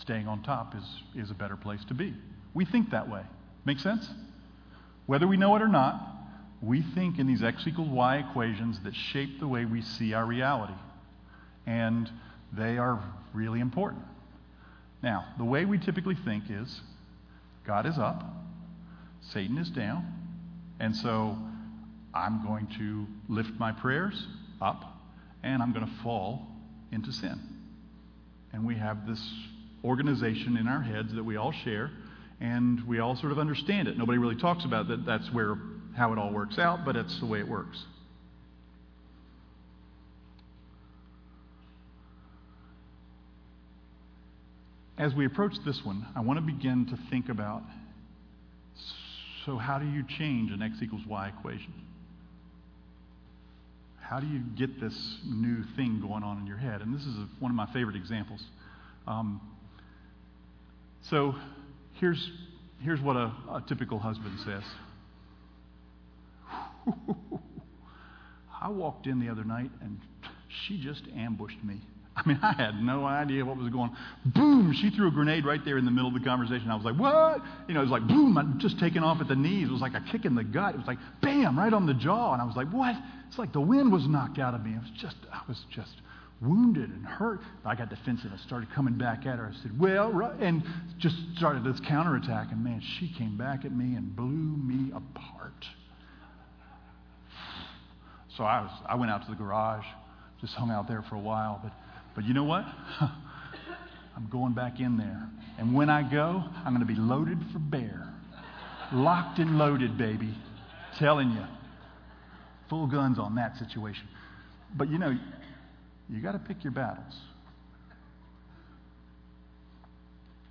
[0.01, 2.15] staying on top is, is a better place to be.
[2.55, 3.23] We think that way.
[3.65, 4.09] Make sense?
[5.07, 6.01] Whether we know it or not,
[6.63, 10.25] we think in these x equals y equations that shape the way we see our
[10.25, 10.75] reality.
[11.67, 12.11] And
[12.53, 13.03] they are
[13.35, 14.03] really important.
[15.03, 16.81] Now, the way we typically think is
[17.67, 18.25] God is up,
[19.33, 20.05] Satan is down,
[20.81, 21.37] and so
[22.15, 24.27] I'm going to lift my prayers
[24.61, 24.85] up,
[25.43, 26.47] and I'm going to fall
[26.91, 27.39] into sin.
[28.53, 29.23] And we have this
[29.85, 31.91] organization in our heads that we all share,
[32.41, 33.99] and we all sort of understand it.
[33.99, 35.05] Nobody really talks about that.
[35.05, 35.57] That's where
[35.97, 37.85] how it all works out, but it's the way it works.
[44.99, 47.63] As we approach this one, I want to begin to think about
[49.49, 51.73] so, how do you change an x equals y equation?
[53.99, 56.83] How do you get this new thing going on in your head?
[56.83, 58.45] And this is a, one of my favorite examples.
[59.07, 59.41] Um,
[61.01, 61.35] so,
[61.95, 62.31] here's,
[62.83, 64.65] here's what a, a typical husband says.
[68.61, 69.99] I walked in the other night and
[70.67, 71.81] she just ambushed me.
[72.19, 73.97] I mean, I had no idea what was going on.
[74.25, 74.73] Boom!
[74.73, 76.69] She threw a grenade right there in the middle of the conversation.
[76.71, 77.43] I was like, what?
[77.69, 79.69] You know, it was like, boom, I'm just taking off at the knees.
[79.69, 80.75] It was like a kick in the gut.
[80.75, 82.33] It was like, bam, right on the jaw.
[82.33, 82.97] And I was like, what?
[83.29, 84.73] It's like the wind was knocked out of me.
[84.73, 85.95] It was just, I was just
[86.41, 87.41] wounded and hurt.
[87.65, 88.33] I got defensive.
[88.33, 89.53] I started coming back at her.
[89.55, 90.63] I said, well, right, and
[90.99, 92.49] just started this counterattack.
[92.51, 95.67] And man, she came back at me and blew me apart.
[98.37, 99.85] So I, was, I went out to the garage,
[100.41, 101.61] just hung out there for a while.
[101.63, 101.73] But,
[102.19, 102.65] but you know what?
[103.01, 105.31] I'm going back in there.
[105.57, 108.13] And when I go, I'm going to be loaded for bear.
[108.93, 110.35] Locked and loaded, baby.
[110.99, 111.45] Telling you.
[112.71, 114.09] Full guns on that situation.
[114.77, 115.17] But you know,
[116.09, 117.15] you got to pick your battles.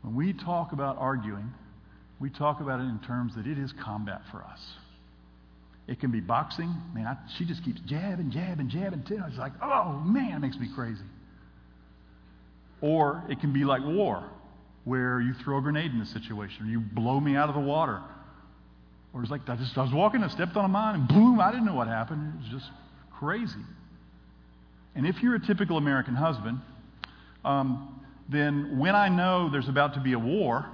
[0.03, 1.53] When we talk about arguing,
[2.21, 4.62] we talk about it in terms that it is combat for us.
[5.86, 6.73] It can be boxing.
[6.93, 9.03] Man, I, she just keeps jabbing, jabbing, jabbing.
[9.06, 11.03] It's like, oh man, it makes me crazy.
[12.82, 14.30] Or it can be like war,
[14.84, 17.62] where you throw a grenade in the situation, or you blow me out of the
[17.62, 18.02] water.
[19.13, 21.40] Or it's like I just I was walking, I stepped on a mine, and boom,
[21.40, 22.34] I didn't know what happened.
[22.36, 22.72] It was just
[23.20, 23.66] crazy.
[24.96, 26.60] And if you're a typical American husband,
[27.46, 30.66] um, then when I know there's about to be a war,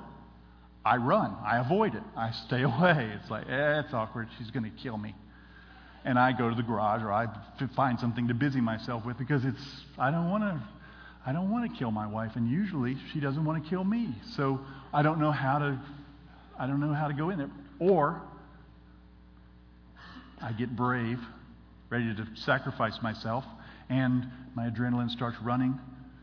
[0.85, 1.35] I run.
[1.45, 2.03] I avoid it.
[2.15, 3.11] I stay away.
[3.21, 4.27] It's like, eh, it's awkward.
[4.37, 5.15] She's going to kill me.
[6.05, 7.27] And I go to the garage or I
[7.75, 9.63] find something to busy myself with because it's,
[9.97, 10.61] I don't want to,
[11.25, 12.31] I don't want to kill my wife.
[12.35, 14.15] And usually she doesn't want to kill me.
[14.35, 14.59] So
[14.93, 15.79] I don't know how to,
[16.59, 17.51] I don't know how to go in there.
[17.79, 18.21] Or
[20.41, 21.19] I get brave,
[21.89, 23.45] ready to sacrifice myself,
[23.89, 25.79] and my adrenaline starts running.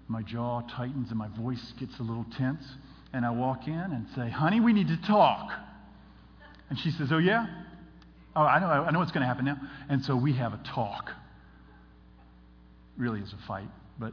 [0.09, 2.65] My jaw tightens and my voice gets a little tense
[3.13, 5.51] And I walk in and say, honey, we need to talk.
[6.69, 7.47] And she says, oh, yeah?
[8.37, 9.57] Oh, I know, I know what's going to happen now.
[9.89, 11.11] And so we have a talk.
[12.97, 14.13] Really is a fight, but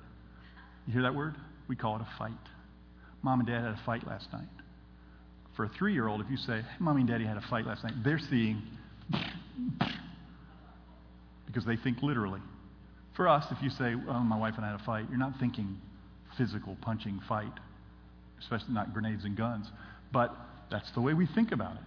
[0.88, 1.36] you hear that word?
[1.68, 2.32] We call it a fight.
[3.22, 4.48] Mom and dad had a fight last night.
[5.56, 7.66] For a three year old, if you say, hey, Mommy and Daddy had a fight
[7.66, 8.62] last night, they're seeing
[11.46, 12.42] because they think literally.
[13.16, 15.40] For us, if you say, oh, my wife and I had a fight, you're not
[15.40, 15.82] thinking
[16.38, 17.52] physical punching fight,
[18.40, 19.66] especially not grenades and guns.
[20.14, 20.36] But
[20.70, 21.82] that's the way we think about it.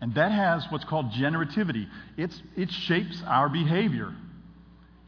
[0.00, 1.88] And that has what's called generativity.
[2.16, 4.14] It's, it shapes our behavior.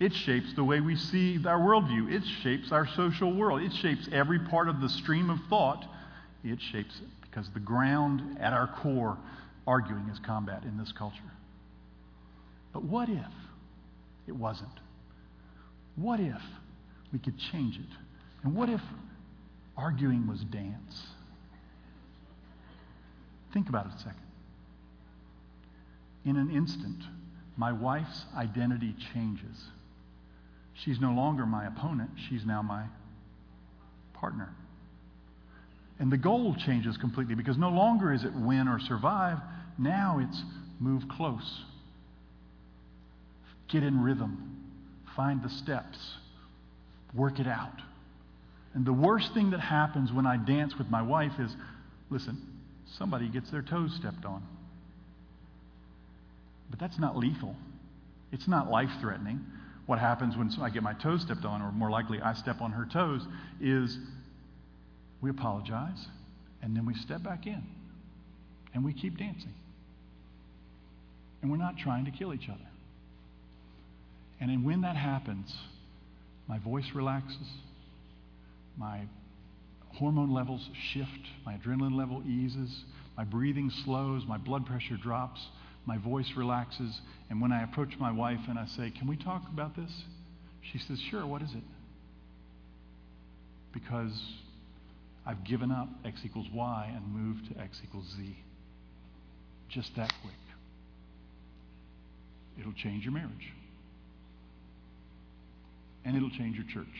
[0.00, 2.12] It shapes the way we see our worldview.
[2.12, 3.62] It shapes our social world.
[3.62, 5.84] It shapes every part of the stream of thought.
[6.44, 9.18] It shapes it because the ground at our core,
[9.66, 11.18] arguing is combat in this culture.
[12.72, 13.32] But what if
[14.26, 14.70] it wasn't?
[15.96, 16.40] What if
[17.12, 17.96] we could change it?
[18.44, 18.80] And what if
[19.76, 21.06] arguing was dance?
[23.52, 24.22] Think about it a second.
[26.24, 27.02] In an instant,
[27.56, 29.64] my wife's identity changes.
[30.84, 32.84] She's no longer my opponent, she's now my
[34.14, 34.50] partner.
[35.98, 39.38] And the goal changes completely because no longer is it win or survive,
[39.78, 40.42] now it's
[40.78, 41.60] move close.
[43.68, 44.64] Get in rhythm,
[45.16, 45.98] find the steps,
[47.14, 47.82] work it out.
[48.74, 51.50] And the worst thing that happens when I dance with my wife is
[52.10, 52.40] listen,
[52.96, 54.42] somebody gets their toes stepped on.
[56.70, 57.56] But that's not lethal.
[58.30, 59.44] It's not life threatening.
[59.88, 62.72] What happens when I get my toes stepped on, or more likely I step on
[62.72, 63.22] her toes,
[63.58, 63.96] is
[65.22, 66.06] we apologize
[66.60, 67.64] and then we step back in
[68.74, 69.54] and we keep dancing.
[71.40, 72.68] And we're not trying to kill each other.
[74.42, 75.56] And then when that happens,
[76.48, 77.48] my voice relaxes,
[78.76, 79.06] my
[79.94, 81.08] hormone levels shift,
[81.46, 82.84] my adrenaline level eases,
[83.16, 85.40] my breathing slows, my blood pressure drops,
[85.88, 89.42] my voice relaxes, and when I approach my wife and I say, Can we talk
[89.50, 89.90] about this?
[90.70, 91.62] She says, Sure, what is it?
[93.72, 94.12] Because
[95.26, 98.36] I've given up X equals Y and moved to X equals Z.
[99.70, 100.34] Just that quick.
[102.60, 103.52] It'll change your marriage.
[106.04, 106.94] And it'll change your church.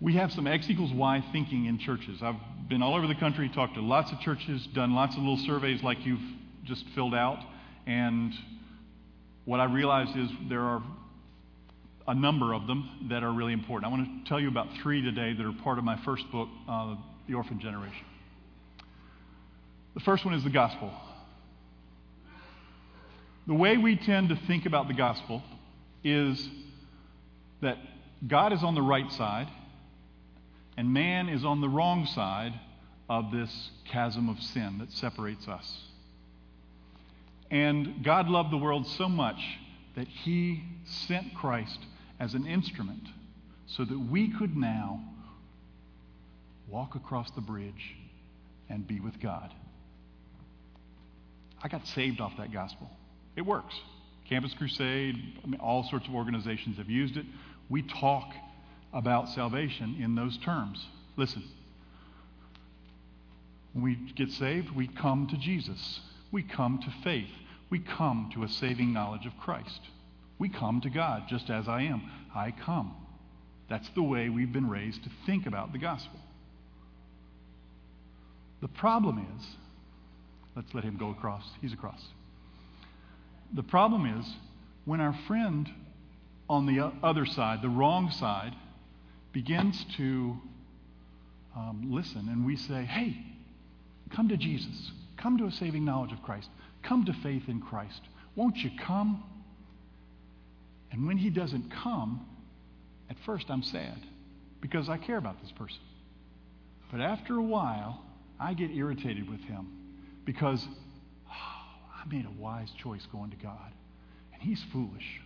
[0.00, 2.20] We have some X equals Y thinking in churches.
[2.22, 2.36] I've
[2.70, 5.82] been all over the country, talked to lots of churches, done lots of little surveys
[5.82, 6.20] like you've
[6.64, 7.38] just filled out.
[7.86, 8.32] And
[9.44, 10.82] what I realized is there are
[12.08, 13.92] a number of them that are really important.
[13.92, 16.48] I want to tell you about three today that are part of my first book,
[16.68, 16.96] uh,
[17.28, 18.04] The Orphan Generation.
[19.94, 20.92] The first one is the gospel.
[23.46, 25.42] The way we tend to think about the gospel
[26.04, 26.48] is
[27.60, 27.78] that
[28.26, 29.48] God is on the right side
[30.76, 32.58] and man is on the wrong side
[33.08, 35.80] of this chasm of sin that separates us.
[37.52, 39.38] And God loved the world so much
[39.94, 41.78] that he sent Christ
[42.18, 43.06] as an instrument
[43.66, 45.04] so that we could now
[46.66, 47.94] walk across the bridge
[48.70, 49.52] and be with God.
[51.62, 52.90] I got saved off that gospel.
[53.36, 53.74] It works.
[54.26, 57.26] Campus Crusade, I mean, all sorts of organizations have used it.
[57.68, 58.32] We talk
[58.94, 60.82] about salvation in those terms.
[61.18, 61.44] Listen,
[63.74, 66.00] when we get saved, we come to Jesus.
[66.30, 67.28] We come to faith
[67.72, 69.80] we come to a saving knowledge of Christ.
[70.38, 72.02] We come to God just as I am.
[72.34, 72.94] I come.
[73.70, 76.20] That's the way we've been raised to think about the gospel.
[78.60, 79.46] The problem is,
[80.54, 81.44] let's let him go across.
[81.62, 82.02] He's across.
[83.54, 84.26] The problem is
[84.84, 85.66] when our friend
[86.50, 88.54] on the other side, the wrong side,
[89.32, 90.36] begins to
[91.56, 93.16] um, listen and we say, hey,
[94.10, 96.50] come to Jesus, come to a saving knowledge of Christ.
[96.82, 98.00] Come to faith in Christ.
[98.34, 99.22] Won't you come?
[100.90, 102.26] And when he doesn't come,
[103.08, 103.98] at first I'm sad
[104.60, 105.80] because I care about this person.
[106.90, 108.02] But after a while,
[108.38, 109.66] I get irritated with him
[110.24, 110.66] because
[111.28, 113.72] oh, I made a wise choice going to God,
[114.32, 115.20] and he's foolish.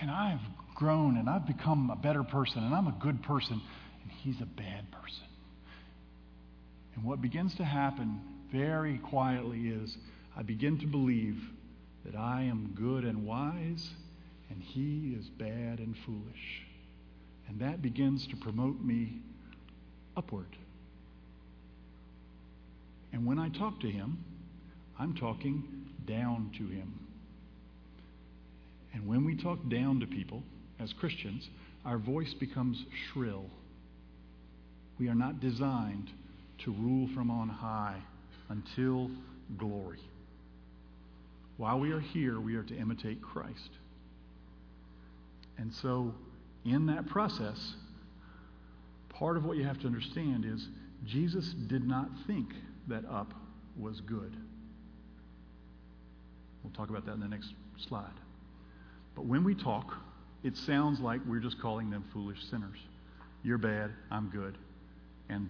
[0.00, 0.40] And I've
[0.74, 3.60] grown and I've become a better person, and I'm a good person,
[4.02, 5.24] and he's a bad person.
[6.96, 8.20] And what begins to happen
[8.50, 9.96] very quietly is
[10.36, 11.38] I begin to believe
[12.04, 13.90] that I am good and wise,
[14.50, 16.62] and he is bad and foolish.
[17.48, 19.20] And that begins to promote me
[20.16, 20.56] upward.
[23.12, 24.24] And when I talk to him,
[24.98, 25.64] I'm talking
[26.06, 26.98] down to him.
[28.94, 30.42] And when we talk down to people
[30.80, 31.48] as Christians,
[31.84, 33.44] our voice becomes shrill.
[34.98, 36.10] We are not designed
[36.64, 38.00] to rule from on high
[38.48, 39.10] until
[39.58, 39.98] glory.
[41.62, 43.70] While we are here, we are to imitate Christ.
[45.58, 46.12] And so,
[46.64, 47.74] in that process,
[49.08, 50.66] part of what you have to understand is
[51.06, 52.48] Jesus did not think
[52.88, 53.32] that up
[53.78, 54.36] was good.
[56.64, 57.54] We'll talk about that in the next
[57.88, 58.18] slide.
[59.14, 59.94] But when we talk,
[60.42, 62.78] it sounds like we're just calling them foolish sinners.
[63.44, 64.58] You're bad, I'm good.
[65.28, 65.48] And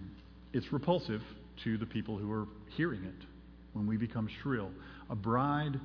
[0.53, 1.23] it's repulsive
[1.63, 2.45] to the people who are
[2.77, 3.25] hearing it
[3.73, 4.69] when we become shrill.
[5.09, 5.79] A bride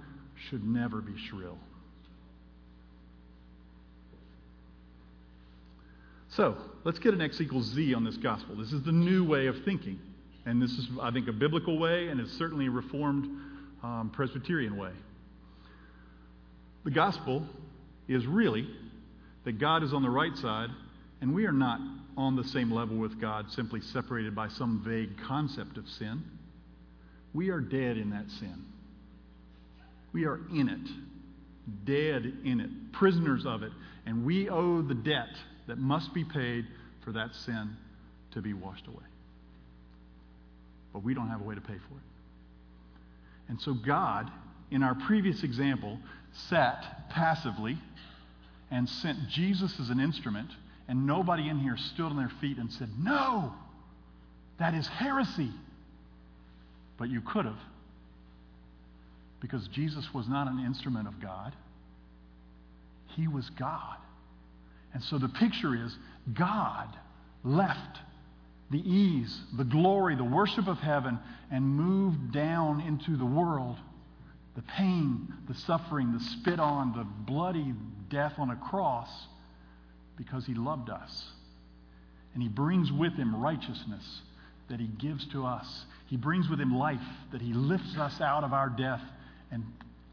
[0.48, 1.58] should never be shrill.
[6.30, 8.54] So, let's get an X equals Z on this gospel.
[8.54, 9.98] This is the new way of thinking.
[10.46, 13.28] And this is, I think, a biblical way, and it's certainly a Reformed
[13.82, 14.92] um, Presbyterian way.
[16.84, 17.44] The gospel
[18.06, 18.68] is really
[19.44, 20.70] that God is on the right side,
[21.20, 21.80] and we are not
[22.16, 26.22] on the same level with God, simply separated by some vague concept of sin.
[27.34, 28.64] We are dead in that sin.
[30.12, 33.72] We are in it, dead in it, prisoners of it,
[34.06, 35.28] and we owe the debt
[35.66, 36.66] that must be paid
[37.04, 37.76] for that sin
[38.32, 39.04] to be washed away.
[40.92, 42.08] But we don't have a way to pay for it.
[43.48, 44.30] And so God,
[44.70, 45.98] in our previous example,
[46.32, 47.78] sat passively
[48.70, 50.50] and sent Jesus as an instrument,
[50.88, 53.52] and nobody in here stood on their feet and said, No,
[54.58, 55.50] that is heresy.
[56.98, 57.58] But you could have,
[59.40, 61.54] because Jesus was not an instrument of God,
[63.16, 63.96] He was God.
[64.94, 65.96] And so the picture is
[66.32, 66.88] God
[67.44, 67.98] left
[68.70, 71.18] the ease, the glory, the worship of heaven,
[71.50, 73.76] and moved down into the world
[74.58, 77.72] the pain, the suffering, the spit on, the bloody
[78.10, 79.08] death on a cross
[80.16, 81.28] because he loved us.
[82.34, 84.20] And he brings with him righteousness
[84.68, 85.84] that he gives to us.
[86.08, 86.98] He brings with him life
[87.30, 89.00] that he lifts us out of our death
[89.50, 89.64] and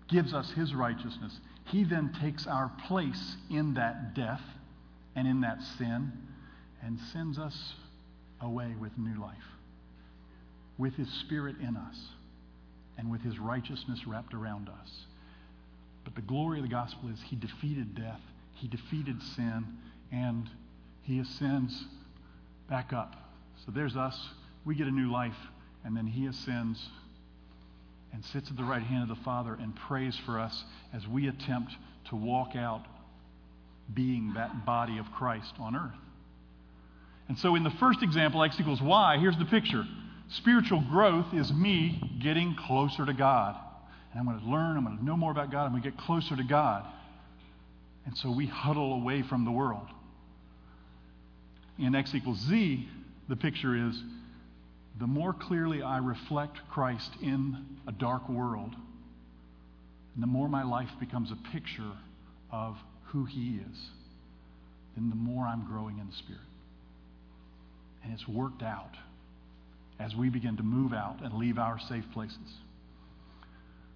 [0.08, 1.40] gives us his righteousness.
[1.66, 4.42] He then takes our place in that death
[5.16, 6.12] and in that sin
[6.84, 7.74] and sends us
[8.42, 9.36] away with new life,
[10.78, 11.98] with his spirit in us
[12.98, 15.06] and with his righteousness wrapped around us.
[16.04, 18.22] But the glory of the gospel is he defeated death,
[18.54, 19.66] he defeated sin,
[20.12, 20.50] and
[21.02, 21.86] he ascends
[22.70, 23.16] back up.
[23.66, 24.30] So there's us.
[24.66, 25.38] We get a new life,
[25.84, 26.90] and then he ascends
[28.16, 30.64] and sits at the right hand of the Father and prays for us
[30.94, 31.74] as we attempt
[32.10, 32.86] to walk out
[33.94, 35.92] being that body of Christ on earth.
[37.28, 39.84] And so in the first example, x equals y, here's the picture.
[40.30, 43.58] Spiritual growth is me getting closer to God.
[44.12, 45.92] And I'm going to learn, I'm going to know more about God, I'm going to
[45.92, 46.86] get closer to God.
[48.06, 49.88] And so we huddle away from the world.
[51.78, 52.88] In X equals Z,
[53.28, 54.02] the picture is
[55.00, 58.74] the more clearly I reflect Christ in a dark world,
[60.14, 61.92] and the more my life becomes a picture
[62.52, 62.78] of
[63.08, 63.78] who He is,
[64.96, 66.42] then the more I'm growing in the Spirit.
[68.04, 68.96] And it's worked out
[70.00, 72.38] as we begin to move out and leave our safe places.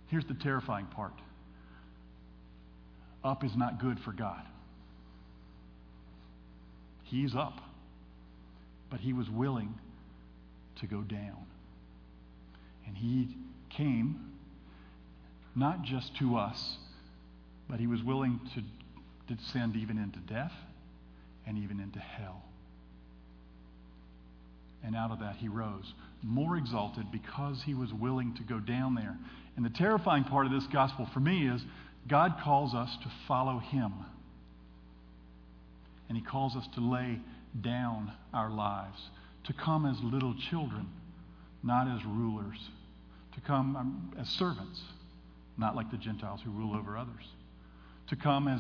[0.08, 1.14] Here's the terrifying part
[3.24, 4.41] up is not good for God.
[7.04, 7.60] He's up,
[8.89, 9.74] but he was willing
[10.80, 11.46] to go down.
[12.86, 13.36] And he
[13.70, 14.34] came
[15.56, 16.78] not just to us,
[17.70, 20.54] but he was willing to descend even into death
[21.46, 22.44] and even into hell.
[24.84, 28.96] And out of that, he rose, more exalted because he was willing to go down
[28.96, 29.18] there.
[29.56, 31.62] And the terrifying part of this gospel for me is
[32.08, 33.94] God calls us to follow him.
[36.08, 37.20] And he calls us to lay
[37.62, 39.00] down our lives,
[39.46, 40.88] to come as little children,
[41.64, 42.58] not as rulers,
[43.34, 44.82] to come um, as servants,
[45.58, 47.26] not like the Gentiles who rule over others,
[48.08, 48.60] to come as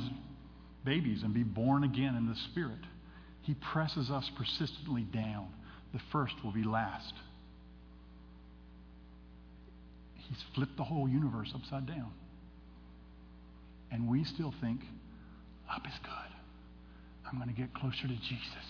[0.85, 2.79] babies and be born again in the Spirit.
[3.41, 5.47] He presses us persistently down
[5.93, 7.13] the first will be last.
[10.15, 12.11] He's flipped the whole universe upside down.
[13.91, 14.81] And we still think,
[15.71, 16.11] up is good.
[17.25, 18.65] I'm going to get closer to Jesus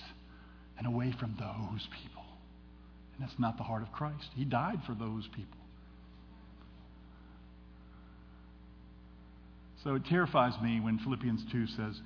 [0.79, 2.23] and away from those people.
[3.13, 4.31] And that's not the heart of Christ.
[4.35, 5.57] He died for those people.
[9.83, 12.01] So it terrifies me when Philippians 2 says,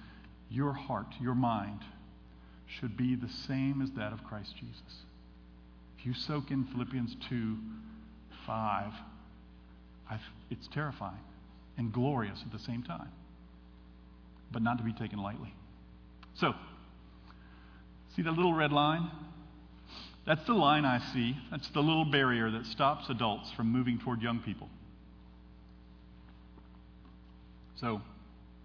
[0.49, 1.80] Your heart, your mind,
[2.67, 5.03] should be the same as that of Christ Jesus.
[5.99, 7.57] If you soak in Philippians 2
[8.45, 8.91] 5,
[10.09, 10.19] I've,
[10.49, 11.21] it's terrifying
[11.78, 13.09] and glorious at the same time,
[14.51, 15.53] but not to be taken lightly.
[16.36, 16.53] So,
[18.16, 19.09] see that little red line?
[20.26, 21.38] That's the line I see.
[21.51, 24.70] That's the little barrier that stops adults from moving toward young people.
[27.76, 28.01] So,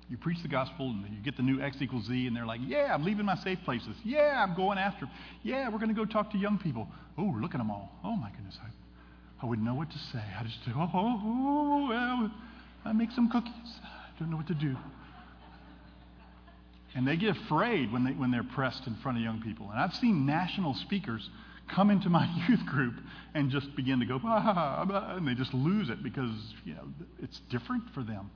[0.09, 2.61] you preach the gospel and you get the new X equals Z, and they're like,
[2.65, 3.97] Yeah, I'm leaving my safe places.
[4.05, 5.07] Yeah, I'm going after.
[5.43, 6.89] Yeah, we're going to go talk to young people.
[7.19, 7.91] Oh, look at them all.
[8.05, 8.57] Oh, my goodness.
[8.63, 8.69] I,
[9.43, 10.23] I wouldn't know what to say.
[10.39, 12.33] I just, oh, oh, oh, well,
[12.85, 13.53] I make some cookies.
[13.83, 14.77] I don't know what to do.
[16.95, 19.71] And they get afraid when, they, when they're pressed in front of young people.
[19.71, 21.29] And I've seen national speakers
[21.75, 22.95] come into my youth group
[23.35, 26.31] and just begin to go, ah, ah, and they just lose it because
[26.65, 26.89] you know,
[27.23, 28.31] it's different for them.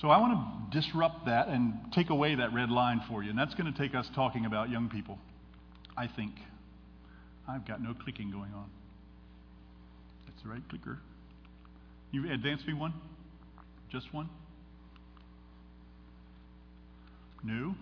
[0.00, 3.30] So I want to disrupt that and take away that red line for you.
[3.30, 5.18] And that's going to take us talking about young people,
[5.96, 6.32] I think.
[7.48, 8.70] I've got no clicking going on.
[10.26, 10.98] That's the right clicker.
[12.12, 12.94] You advance me one?
[13.90, 14.30] Just one?
[17.42, 17.74] No?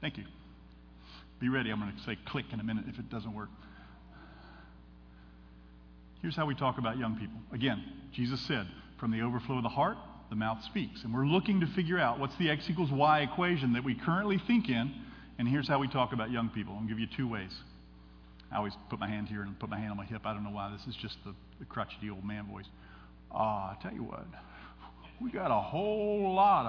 [0.00, 0.24] Thank you.
[1.40, 1.70] Be ready.
[1.70, 3.48] I'm going to say click in a minute if it doesn't work.
[6.20, 7.36] Here's how we talk about young people.
[7.52, 8.66] Again, Jesus said,
[8.98, 9.96] from the overflow of the heart,
[10.30, 11.02] the mouth speaks.
[11.02, 14.40] And we're looking to figure out what's the x equals y equation that we currently
[14.46, 14.94] think in.
[15.38, 16.76] And here's how we talk about young people.
[16.80, 17.52] I'll give you two ways.
[18.52, 20.22] I always put my hand here and put my hand on my hip.
[20.24, 20.70] I don't know why.
[20.70, 22.66] This is just the, the crotchety old man voice.
[23.32, 24.26] Ah, uh, tell you what,
[25.22, 26.66] we got a whole lot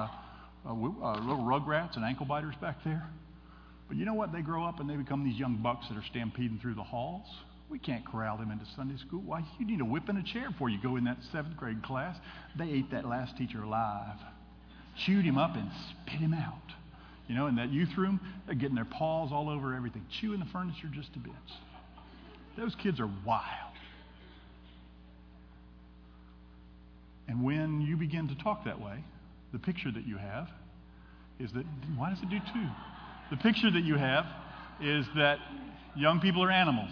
[0.66, 3.08] of uh, uh, little rugrats and ankle biters back there.
[3.88, 4.32] But you know what?
[4.32, 7.28] They grow up and they become these young bucks that are stampeding through the halls.
[7.70, 9.22] We can't corral them into Sunday school.
[9.26, 9.44] Why?
[9.60, 12.16] You need a whip and a chair before you go in that seventh grade class.
[12.58, 14.18] They ate that last teacher alive,
[15.06, 16.54] chewed him up and spit him out.
[17.28, 20.46] You know, in that youth room, they're getting their paws all over everything, chewing the
[20.46, 21.36] furniture just to bits.
[22.58, 23.73] Those kids are wild.
[27.28, 29.04] And when you begin to talk that way,
[29.52, 30.48] the picture that you have
[31.40, 31.66] is that,
[31.96, 32.68] why does it do two?
[33.32, 34.26] The picture that you have
[34.82, 35.38] is that
[35.96, 36.92] young people are animals.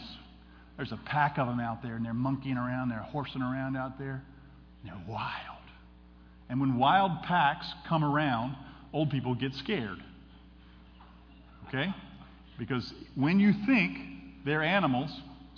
[0.77, 3.99] There's a pack of them out there, and they're monkeying around, they're horsing around out
[3.99, 4.23] there.
[4.83, 5.57] They're wild.
[6.49, 8.55] And when wild packs come around,
[8.93, 9.99] old people get scared.
[11.67, 11.87] Okay?
[12.57, 13.97] Because when you think
[14.45, 15.09] they're animals,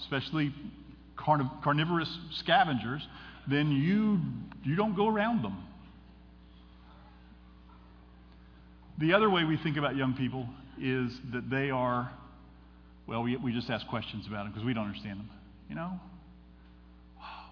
[0.02, 0.54] especially
[1.18, 2.10] carniv- carnivorous
[2.40, 3.02] scavengers,
[3.48, 4.20] then you,
[4.64, 5.58] you don't go around them.
[9.00, 10.48] The other way we think about young people
[10.80, 12.12] is that they are,
[13.08, 15.30] well, we, we just ask questions about them because we don't understand them.
[15.70, 16.00] You know?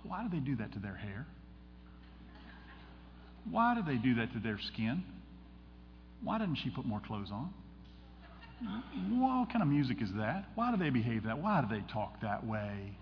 [0.04, 1.26] Why do they do that to their hair?
[3.50, 5.04] Why do they do that to their skin?
[6.24, 7.54] Why didn't she put more clothes on?
[9.10, 10.46] What kind of music is that?
[10.54, 11.40] Why do they behave that?
[11.40, 12.96] Why do they talk that way?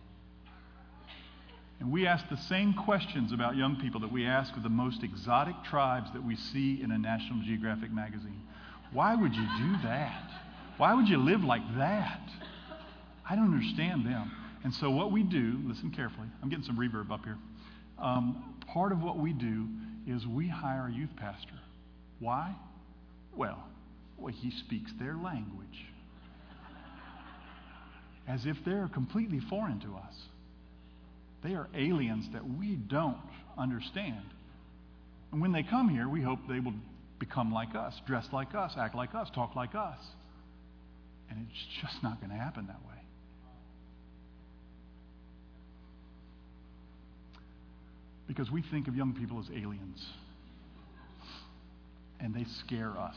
[1.79, 5.01] And we ask the same questions about young people that we ask of the most
[5.01, 8.41] exotic tribes that we see in a National Geographic magazine.
[8.91, 10.29] Why would you do that?
[10.77, 12.21] Why would you live like that?
[13.29, 14.31] I don't understand them.
[14.63, 17.37] And so, what we do, listen carefully, I'm getting some reverb up here.
[17.97, 19.67] Um, part of what we do
[20.05, 21.59] is we hire a youth pastor.
[22.19, 22.55] Why?
[23.35, 23.63] Well,
[24.17, 25.85] well, he speaks their language
[28.27, 30.13] as if they're completely foreign to us.
[31.43, 33.17] They are aliens that we don't
[33.57, 34.25] understand.
[35.31, 36.73] And when they come here, we hope they will
[37.19, 39.99] become like us, dress like us, act like us, talk like us.
[41.29, 42.95] And it's just not going to happen that way.
[48.27, 50.03] Because we think of young people as aliens.
[52.19, 53.15] And they scare us.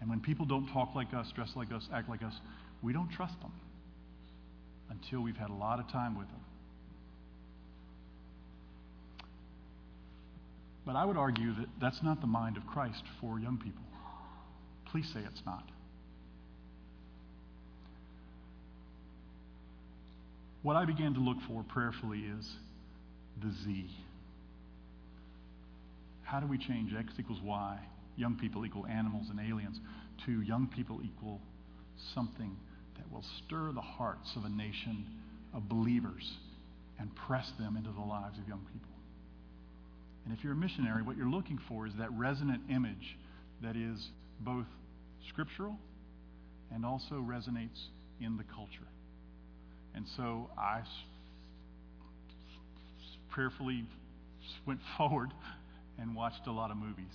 [0.00, 2.34] And when people don't talk like us, dress like us, act like us,
[2.82, 3.52] we don't trust them
[4.90, 6.40] until we've had a lot of time with them.
[10.88, 13.84] But I would argue that that's not the mind of Christ for young people.
[14.90, 15.64] Please say it's not.
[20.62, 22.50] What I began to look for prayerfully is
[23.42, 23.90] the Z.
[26.22, 27.78] How do we change X equals Y,
[28.16, 29.78] young people equal animals and aliens,
[30.24, 31.42] to young people equal
[32.14, 32.56] something
[32.96, 35.04] that will stir the hearts of a nation
[35.52, 36.32] of believers
[36.98, 38.97] and press them into the lives of young people?
[40.28, 43.16] And if you're a missionary, what you're looking for is that resonant image
[43.62, 44.10] that is
[44.40, 44.66] both
[45.26, 45.78] scriptural
[46.70, 47.86] and also resonates
[48.20, 48.86] in the culture.
[49.94, 50.82] And so I
[53.30, 53.86] prayerfully
[54.66, 55.30] went forward
[55.98, 57.06] and watched a lot of movies.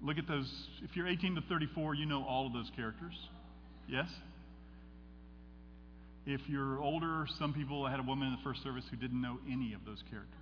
[0.00, 0.48] Look at those.
[0.84, 3.14] If you're 18 to 34, you know all of those characters.
[3.88, 4.06] Yes?
[6.24, 9.20] If you're older, some people, I had a woman in the first service who didn't
[9.20, 10.38] know any of those characters.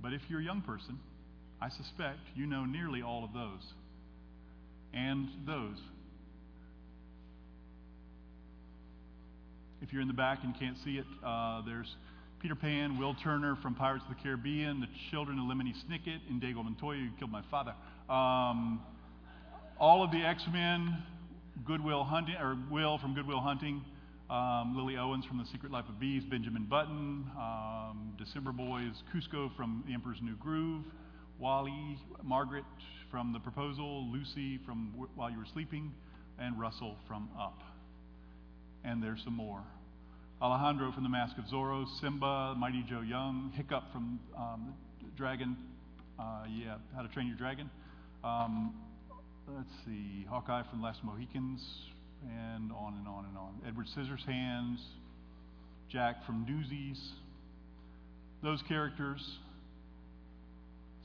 [0.00, 0.98] But if you're a young person,
[1.60, 3.62] I suspect you know nearly all of those.
[4.92, 5.76] And those.
[9.82, 11.94] If you're in the back and can't see it, uh, there's
[12.40, 16.62] Peter Pan, Will Turner from Pirates of the Caribbean, the children of Lemony Snicket, Inigo
[16.62, 17.74] Montoya, who killed my father.
[18.08, 18.80] Um,
[19.78, 21.02] all of the X Men,
[21.62, 23.82] Good Will Hunting, or Will from Good Will Hunting,
[24.28, 29.54] um, Lily Owens from The Secret Life of Bees, Benjamin Button, um, December Boys, Kuzco
[29.56, 30.84] from The Emperor's New Groove,
[31.38, 32.64] WALL-E, Margaret
[33.10, 35.92] from The Proposal, Lucy from While You Were Sleeping,
[36.40, 37.62] and Russell from Up.
[38.84, 39.62] And there's some more.
[40.42, 44.74] Alejandro from The Mask of Zorro, Simba, Mighty Joe Young, Hiccup from um,
[45.16, 45.56] Dragon,
[46.18, 47.70] uh, yeah, How to Train Your Dragon.
[48.24, 48.74] Um,
[49.48, 51.62] let's see, Hawkeye from Last Mohicans,
[52.22, 53.60] and on and on and on.
[53.66, 54.78] Edward Scissorhands,
[55.90, 57.00] Jack from Newsies.
[58.42, 59.20] Those characters,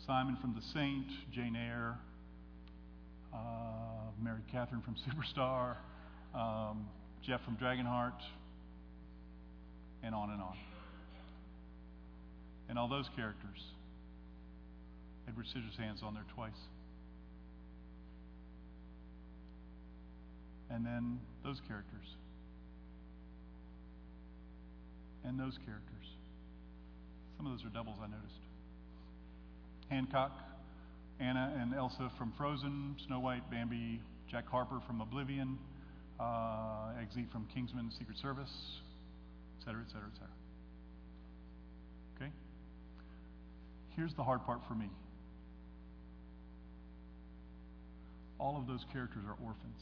[0.06, 1.98] Simon from The Saint, Jane Eyre,
[3.34, 3.38] uh,
[4.22, 5.76] Mary Catherine from Superstar,
[6.34, 6.88] um,
[7.26, 8.20] Jeff from Dragonheart,
[10.04, 10.58] and on and on.
[12.70, 13.60] And all those characters,
[15.28, 16.52] Edward Scissorhands on there twice.
[20.70, 22.06] And then those characters.
[25.24, 26.06] And those characters.
[27.38, 28.42] Some of those are doubles, I noticed.
[29.90, 30.32] Hancock,
[31.20, 35.58] Anna and Elsa from Frozen, Snow White, Bambi, Jack Harper from Oblivion,
[36.20, 38.52] uh, Eggsy from Kingsman Secret Service,
[39.60, 40.28] etc., etc., etc.
[42.16, 42.32] Okay?
[43.96, 44.90] Here's the hard part for me.
[48.40, 49.82] All of those characters are orphans.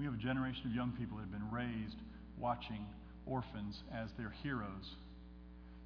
[0.00, 1.96] We have a generation of young people that have been raised
[2.38, 2.86] watching
[3.26, 4.96] orphans as their heroes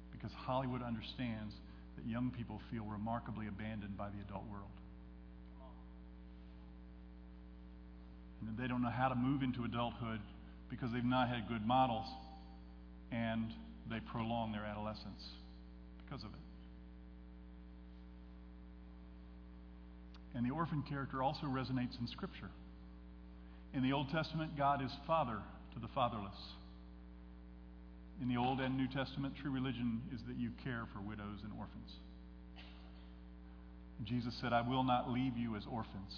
[0.09, 1.53] because Hollywood understands
[1.97, 4.71] that young people feel remarkably abandoned by the adult world.
[8.39, 10.21] And that they don't know how to move into adulthood
[10.69, 12.07] because they've not had good models
[13.11, 13.51] and
[13.89, 15.27] they prolong their adolescence
[16.05, 16.39] because of it.
[20.35, 22.49] And the orphan character also resonates in Scripture.
[23.75, 25.37] In the Old Testament, God is father
[25.73, 26.37] to the fatherless.
[28.21, 31.51] In the Old and New Testament, true religion is that you care for widows and
[31.59, 31.91] orphans.
[34.05, 36.15] Jesus said, I will not leave you as orphans.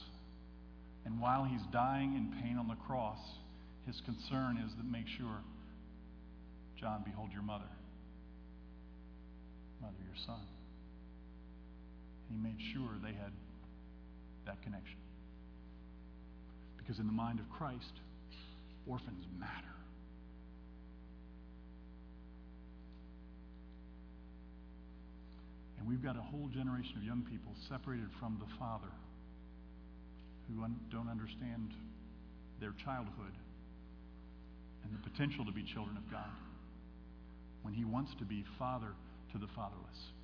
[1.06, 3.18] And while he's dying in pain on the cross,
[3.88, 5.42] his concern is that make sure,
[6.80, 7.70] John, behold your mother,
[9.82, 10.42] mother, your son.
[12.30, 13.32] He made sure they had
[14.46, 14.98] that connection.
[16.88, 18.00] Because in the mind of Christ,
[18.88, 19.52] orphans matter.
[25.78, 28.88] And we've got a whole generation of young people separated from the Father
[30.48, 31.74] who un- don't understand
[32.62, 33.36] their childhood
[34.86, 36.32] and the potential to be children of God
[37.64, 38.94] when He wants to be Father
[39.34, 40.16] to the fatherless.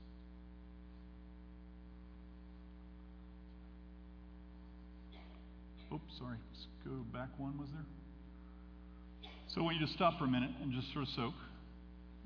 [5.94, 6.38] Oops, sorry.
[6.52, 9.32] Let's go back one, was there?
[9.48, 11.34] So I want you to stop for a minute and just sort of soak,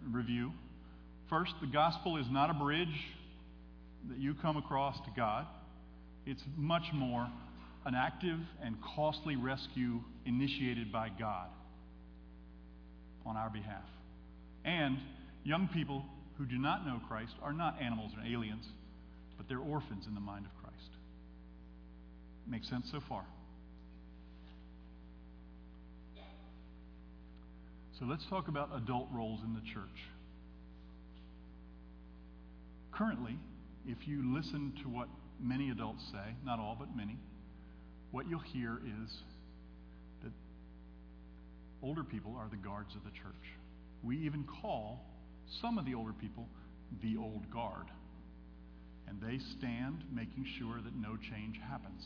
[0.06, 0.54] and review.
[1.30, 2.88] First, the gospel is not a bridge
[4.10, 5.46] that you come across to God,
[6.26, 7.28] it's much more
[7.86, 11.48] an active and costly rescue initiated by God
[13.26, 13.84] on our behalf.
[14.66, 14.98] And
[15.44, 16.04] young people
[16.38, 18.66] who do not know Christ are not animals or aliens,
[19.38, 20.90] but they're orphans in the mind of Christ.
[22.46, 23.24] Makes sense so far?
[28.00, 30.06] So let's talk about adult roles in the church.
[32.92, 33.36] Currently,
[33.88, 35.08] if you listen to what
[35.40, 37.18] many adults say, not all, but many,
[38.12, 39.18] what you'll hear is
[40.24, 40.32] that
[41.82, 43.34] older people are the guards of the church.
[44.04, 45.04] We even call
[45.60, 46.48] some of the older people
[47.02, 47.88] the old guard.
[49.08, 52.04] And they stand making sure that no change happens.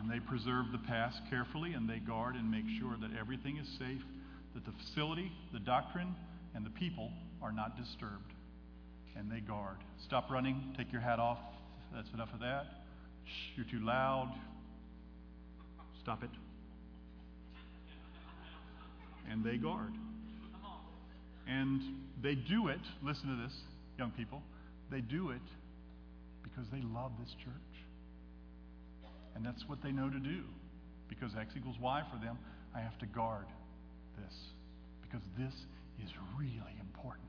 [0.00, 3.68] And they preserve the past carefully and they guard and make sure that everything is
[3.78, 4.02] safe
[4.54, 6.14] that the facility, the doctrine,
[6.54, 7.10] and the people
[7.42, 8.32] are not disturbed.
[9.16, 9.76] And they guard.
[10.04, 10.74] Stop running.
[10.76, 11.38] Take your hat off.
[11.94, 12.64] That's enough of that.
[13.24, 14.32] Shh, you're too loud.
[16.02, 16.30] Stop it.
[19.30, 19.92] And they guard.
[21.46, 21.80] And
[22.22, 23.52] they do it, listen to this,
[23.98, 24.42] young people,
[24.90, 25.42] they do it
[26.42, 27.54] because they love this church.
[29.34, 30.42] And that's what they know to do.
[31.08, 32.38] Because X equals Y for them,
[32.74, 33.46] I have to guard
[34.20, 34.34] this
[35.02, 35.54] because this
[36.04, 37.26] is really important.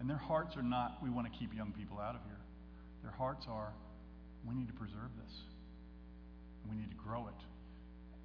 [0.00, 2.40] And their hearts are not, we want to keep young people out of here.
[3.02, 3.72] Their hearts are,
[4.46, 5.34] we need to preserve this.
[6.70, 7.40] We need to grow it.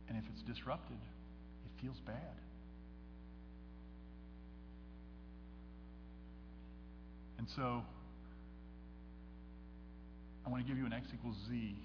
[0.10, 0.98] And if it's disrupted,
[1.66, 2.36] it feels bad.
[7.38, 7.84] And so,
[10.46, 11.76] I want to give you an X equals Z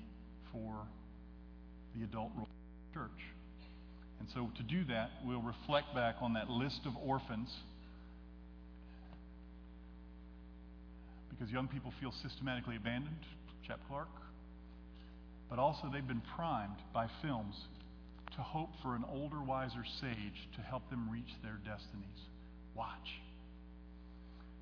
[0.53, 0.87] for
[1.95, 2.49] the adult role
[2.93, 3.36] church.
[4.21, 7.55] And so, to do that, we'll reflect back on that list of orphans
[11.31, 13.27] because young people feel systematically abandoned,
[13.67, 14.09] Chap Clark,
[15.51, 17.55] but also they've been primed by films
[18.35, 22.21] to hope for an older, wiser sage to help them reach their destinies.
[22.75, 23.21] Watch.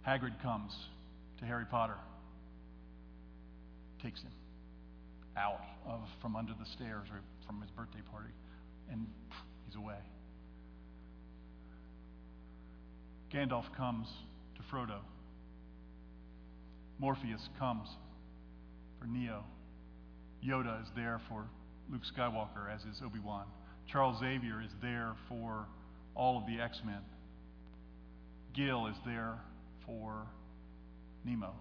[0.07, 0.73] Hagrid comes
[1.39, 1.97] to Harry Potter,
[4.03, 4.31] takes him
[5.37, 8.31] out of from under the stairs or from his birthday party,
[8.91, 9.07] and
[9.67, 9.99] he's away.
[13.33, 14.07] Gandalf comes
[14.57, 14.99] to Frodo.
[16.99, 17.89] Morpheus comes
[19.01, 19.45] for Neo.
[20.45, 21.47] Yoda is there for
[21.91, 23.47] Luke Skywalker, as is Obi Wan.
[23.91, 25.67] Charles Xavier is there for
[26.15, 27.01] all of the X Men.
[28.55, 29.39] Gill is there
[29.85, 30.27] for
[31.25, 31.53] Nemo.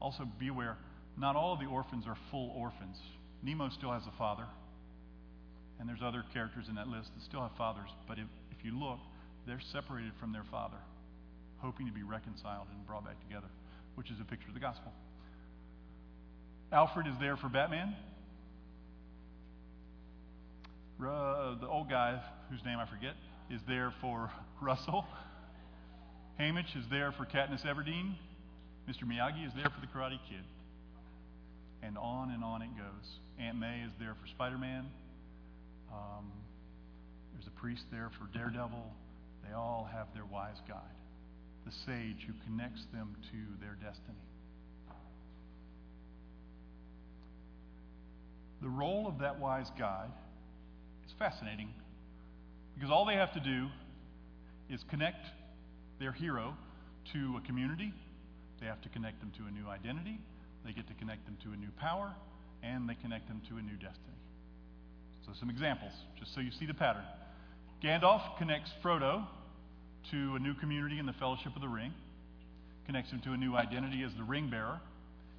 [0.00, 0.76] Also, beware,
[1.16, 2.96] not all of the orphans are full orphans.
[3.42, 4.46] Nemo still has a father,
[5.78, 8.78] and there's other characters in that list that still have fathers, but if, if you
[8.78, 8.98] look,
[9.46, 10.78] they're separated from their father,
[11.58, 13.48] hoping to be reconciled and brought back together,
[13.94, 14.92] which is a picture of the gospel.
[16.72, 17.94] Alfred is there for Batman.
[20.98, 22.20] Uh, the old guy,
[22.50, 23.14] whose name I forget,
[23.50, 25.04] is there for Russell.
[26.40, 28.14] Haymitch is there for Katniss Everdeen.
[28.88, 29.04] Mr.
[29.04, 30.44] Miyagi is there for the Karate Kid.
[31.82, 33.06] And on and on it goes.
[33.38, 34.86] Aunt May is there for Spider Man.
[35.92, 36.32] Um,
[37.32, 38.92] there's a priest there for Daredevil.
[39.46, 40.80] They all have their wise guide,
[41.64, 44.18] the sage who connects them to their destiny.
[48.62, 50.10] The role of that wise guide
[51.06, 51.68] is fascinating
[52.74, 53.68] because all they have to do
[54.70, 55.26] is connect
[56.00, 56.54] their hero
[57.12, 57.92] to a community,
[58.60, 60.18] they have to connect them to a new identity,
[60.64, 62.12] they get to connect them to a new power,
[62.62, 64.18] and they connect them to a new destiny.
[65.26, 67.02] So, some examples, just so you see the pattern.
[67.82, 69.26] Gandalf connects Frodo
[70.12, 71.92] to a new community in the Fellowship of the Ring,
[72.86, 74.80] connects him to a new identity as the ring bearer.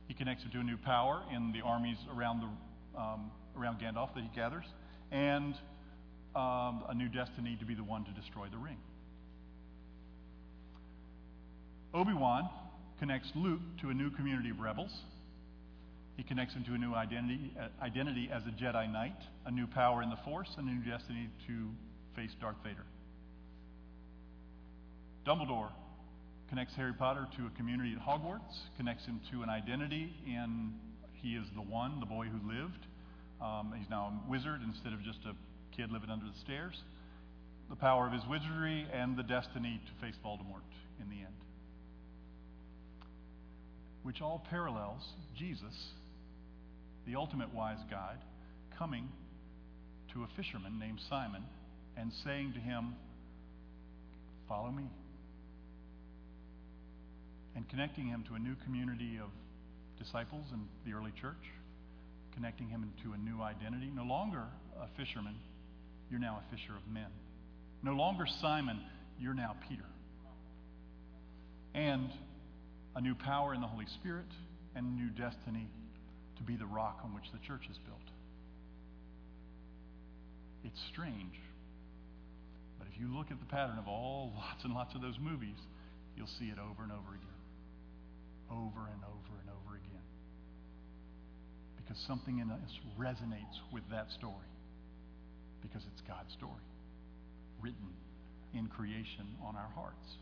[0.09, 4.13] He connects him to a new power in the armies around the um, around Gandalf
[4.15, 4.65] that he gathers,
[5.11, 5.53] and
[6.35, 8.77] um, a new destiny to be the one to destroy the ring.
[11.93, 12.49] Obi Wan
[12.99, 14.91] connects Luke to a new community of rebels.
[16.17, 19.15] He connects him to a new identity, uh, identity as a Jedi Knight,
[19.45, 21.69] a new power in the Force, and a new destiny to
[22.15, 22.85] face Darth Vader.
[25.25, 25.69] Dumbledore
[26.49, 30.73] connects Harry Potter to a community at Hogwarts, connects him to an identity in
[31.21, 32.85] he is the one, the boy who lived.
[33.41, 35.33] Um, he's now a wizard instead of just a
[35.75, 36.81] kid living under the stairs.
[37.69, 40.65] The power of his wizardry and the destiny to face Voldemort
[41.01, 41.35] in the end.
[44.03, 45.03] Which all parallels
[45.37, 45.91] Jesus,
[47.07, 48.19] the ultimate wise guide,
[48.77, 49.07] coming
[50.13, 51.43] to a fisherman named Simon
[51.95, 52.95] and saying to him,
[54.47, 54.85] Follow me.
[57.55, 59.29] And connecting him to a new community of
[60.01, 61.43] disciples in the early church,
[62.33, 63.91] connecting him into a new identity.
[63.93, 64.43] No longer
[64.79, 65.35] a fisherman,
[66.09, 67.09] you're now a fisher of men.
[67.83, 68.79] No longer Simon,
[69.19, 69.83] you're now Peter.
[71.73, 72.09] And
[72.95, 74.31] a new power in the Holy Spirit
[74.75, 75.67] and new destiny
[76.37, 78.07] to be the rock on which the church is built.
[80.63, 81.35] It's strange.
[82.77, 85.57] But if you look at the pattern of all lots and lots of those movies,
[86.15, 87.37] you'll see it over and over again
[88.51, 90.07] over and over and over again.
[91.75, 94.51] Because something in us resonates with that story.
[95.61, 96.67] Because it's God's story,
[97.61, 97.91] written
[98.53, 100.15] in creation on our hearts.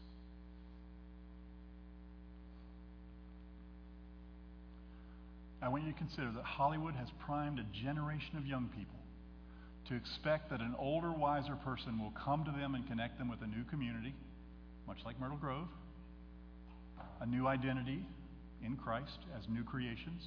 [5.61, 8.99] I want you to consider that Hollywood has primed a generation of young people
[9.87, 13.41] to expect that an older, wiser person will come to them and connect them with
[13.41, 14.13] a new community,
[14.87, 15.67] much like Myrtle Grove,
[17.21, 18.03] a new identity
[18.63, 20.23] in Christ as new creations,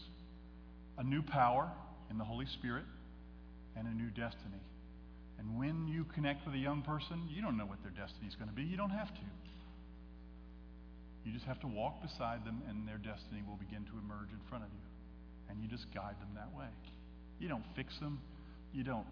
[0.96, 1.70] a new power
[2.10, 2.84] in the Holy Spirit,
[3.76, 4.62] and a new destiny.
[5.38, 8.34] And when you connect with a young person, you don't know what their destiny is
[8.34, 8.62] going to be.
[8.62, 9.20] You don't have to.
[11.24, 14.40] You just have to walk beside them, and their destiny will begin to emerge in
[14.48, 14.87] front of you.
[15.50, 16.68] And you just guide them that way.
[17.40, 18.20] You don't fix them,
[18.72, 19.06] you don't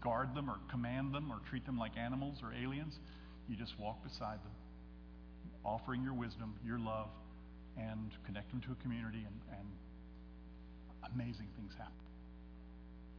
[0.00, 2.98] guard them or command them or treat them like animals or aliens.
[3.48, 4.52] You just walk beside them,
[5.64, 7.08] offering your wisdom, your love,
[7.76, 9.68] and connect them to a community, and, and
[11.12, 11.92] amazing things happen.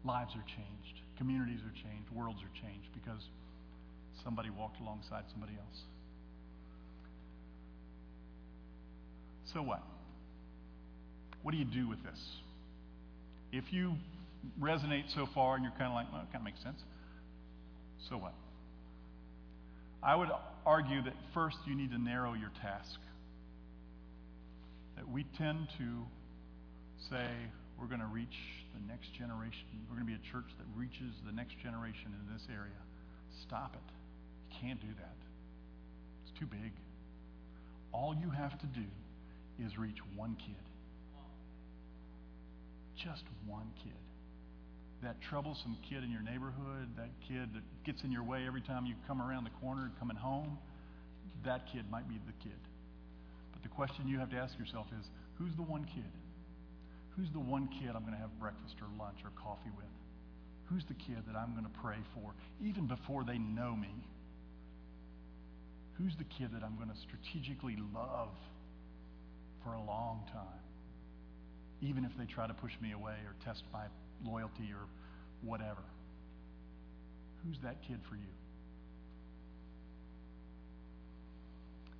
[0.06, 3.22] Lives are changed, communities are changed, worlds are changed because
[4.24, 5.82] somebody walked alongside somebody else.
[9.54, 9.84] So what?
[11.46, 12.18] What do you do with this?
[13.52, 13.93] If you
[14.60, 16.82] resonate so far and you're kind of like, well, it kind of makes sense,
[18.10, 18.34] so what?
[20.02, 20.30] I would
[20.66, 22.98] argue that first you need to narrow your task.
[24.96, 26.10] That we tend to
[27.12, 27.30] say
[27.80, 28.41] we're going to reach
[28.74, 29.86] the next generation.
[29.86, 32.82] We're going to be a church that reaches the next generation in this area.
[33.46, 33.89] Stop it.
[34.50, 35.18] You can't do that.
[36.26, 36.74] It's too big.
[37.93, 38.89] All you have to do
[39.64, 40.58] is reach one kid.
[42.96, 43.93] Just one kid.
[45.04, 48.86] That troublesome kid in your neighborhood, that kid that gets in your way every time
[48.86, 50.58] you come around the corner coming home,
[51.43, 52.58] that kid might be the kid.
[53.54, 55.06] But the question you have to ask yourself is
[55.38, 56.12] who's the one kid?
[57.16, 59.91] Who's the one kid I'm going to have breakfast or lunch or coffee with?
[60.66, 62.34] Who's the kid that I'm going to pray for
[62.64, 63.93] even before they know me?
[65.98, 68.36] Who's the kid that I'm going to strategically love
[69.64, 70.64] for a long time,
[71.82, 73.86] even if they try to push me away or test my
[74.24, 74.88] loyalty or
[75.42, 75.84] whatever.
[77.46, 78.22] Who's that kid for you?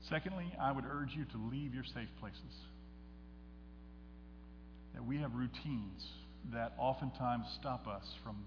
[0.10, 2.42] Secondly, I would urge you to leave your safe places.
[4.94, 6.06] That we have routines
[6.54, 8.38] that oftentimes stop us from,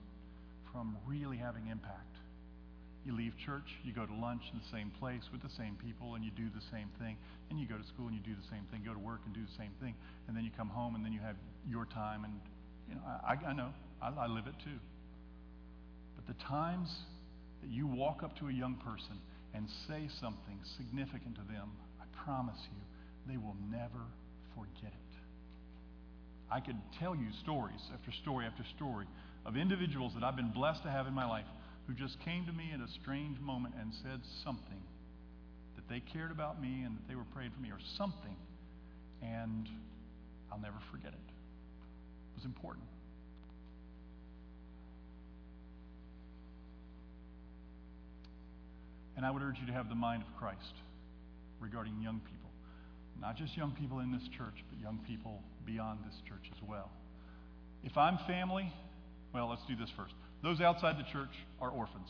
[0.72, 2.17] from really having impact.
[3.04, 6.14] You leave church, you go to lunch in the same place with the same people,
[6.14, 7.16] and you do the same thing.
[7.48, 8.82] And you go to school and you do the same thing.
[8.84, 9.94] Go to work and do the same thing.
[10.26, 11.36] And then you come home and then you have
[11.66, 12.24] your time.
[12.24, 12.34] And,
[12.88, 13.70] you know, I, I know,
[14.02, 14.76] I, I live it too.
[16.16, 16.92] But the times
[17.62, 19.16] that you walk up to a young person
[19.54, 22.80] and say something significant to them, I promise you,
[23.32, 24.04] they will never
[24.54, 25.08] forget it.
[26.50, 29.06] I could tell you stories after story after story
[29.44, 31.44] of individuals that I've been blessed to have in my life
[31.88, 34.82] who just came to me at a strange moment and said something
[35.74, 38.36] that they cared about me and that they were praying for me or something,
[39.22, 39.66] and
[40.52, 41.28] I'll never forget it.
[41.32, 42.84] It was important.
[49.16, 50.74] And I would urge you to have the mind of Christ
[51.58, 52.50] regarding young people.
[53.18, 56.90] Not just young people in this church, but young people beyond this church as well.
[57.82, 58.70] If I'm family,
[59.32, 60.14] well, let's do this first.
[60.42, 62.08] Those outside the church are orphans.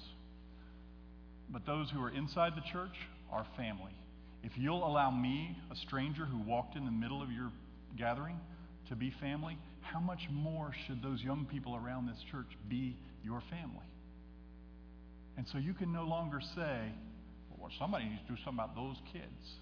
[1.50, 2.94] But those who are inside the church
[3.32, 3.92] are family.
[4.42, 7.50] If you'll allow me, a stranger who walked in the middle of your
[7.96, 8.38] gathering,
[8.88, 13.42] to be family, how much more should those young people around this church be your
[13.50, 13.86] family?
[15.36, 16.92] And so you can no longer say,
[17.58, 19.56] well, somebody needs to do something about those kids.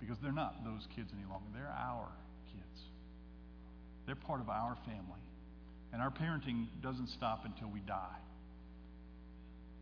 [0.00, 1.46] Because they're not those kids any longer.
[1.54, 2.08] They're our
[2.52, 2.80] kids.
[4.06, 5.25] They're part of our family.
[5.96, 8.18] And our parenting doesn't stop until we die.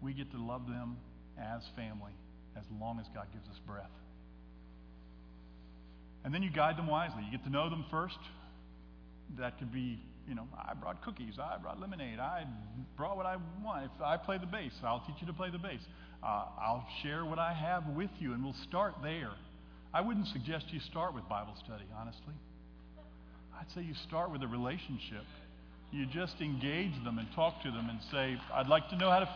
[0.01, 0.97] We get to love them
[1.37, 2.13] as family
[2.57, 3.91] as long as God gives us breath.
[6.25, 7.25] And then you guide them wisely.
[7.25, 8.19] You get to know them first.
[9.41, 9.99] That could be,
[10.29, 12.45] you know, I brought cookies, I brought lemonade, I
[12.97, 13.87] brought what I want.
[13.87, 15.81] If I play the bass, I'll teach you to play the bass.
[16.23, 19.33] Uh, I'll share what I have with you, and we'll start there.
[19.93, 22.35] I wouldn't suggest you start with Bible study, honestly.
[23.59, 25.25] I'd say you start with a relationship
[25.93, 29.21] you just engage them and talk to them and say, I'd like to know how
[29.21, 29.29] to,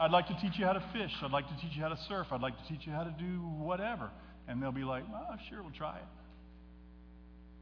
[0.00, 1.12] I'd like to teach you how to fish.
[1.22, 2.26] I'd like to teach you how to surf.
[2.30, 4.10] I'd like to teach you how to do whatever.
[4.48, 6.04] And they'll be like, well, sure, we'll try it.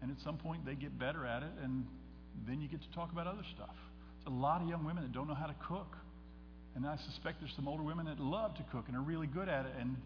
[0.03, 1.85] And at some point, they get better at it, and
[2.47, 3.75] then you get to talk about other stuff.
[4.19, 5.97] There's a lot of young women that don't know how to cook.
[6.77, 9.49] And I suspect there's some older women that love to cook and are really good
[9.49, 9.73] at it.
[9.81, 9.97] And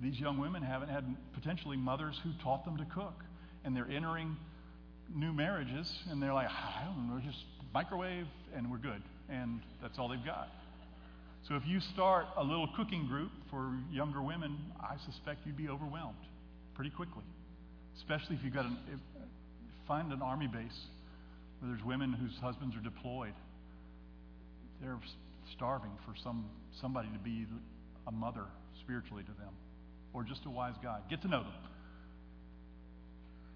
[0.00, 3.24] these young women haven't had potentially mothers who taught them to cook.
[3.64, 4.36] And they're entering
[5.14, 7.42] new marriages, and they're like, I don't know, just
[7.72, 9.02] microwave, and we're good.
[9.28, 10.48] And that's all they've got.
[11.48, 15.68] So if you start a little cooking group for younger women, I suspect you'd be
[15.68, 16.16] overwhelmed
[16.74, 17.24] pretty quickly.
[17.96, 19.00] Especially if you've got an, if,
[19.86, 20.78] find an army base
[21.60, 23.34] where there's women whose husbands are deployed.
[24.80, 24.98] They're
[25.56, 26.46] starving for some
[26.80, 27.46] somebody to be
[28.06, 28.44] a mother
[28.80, 29.52] spiritually to them,
[30.12, 30.98] or just a wise guy.
[31.08, 31.52] Get to know them.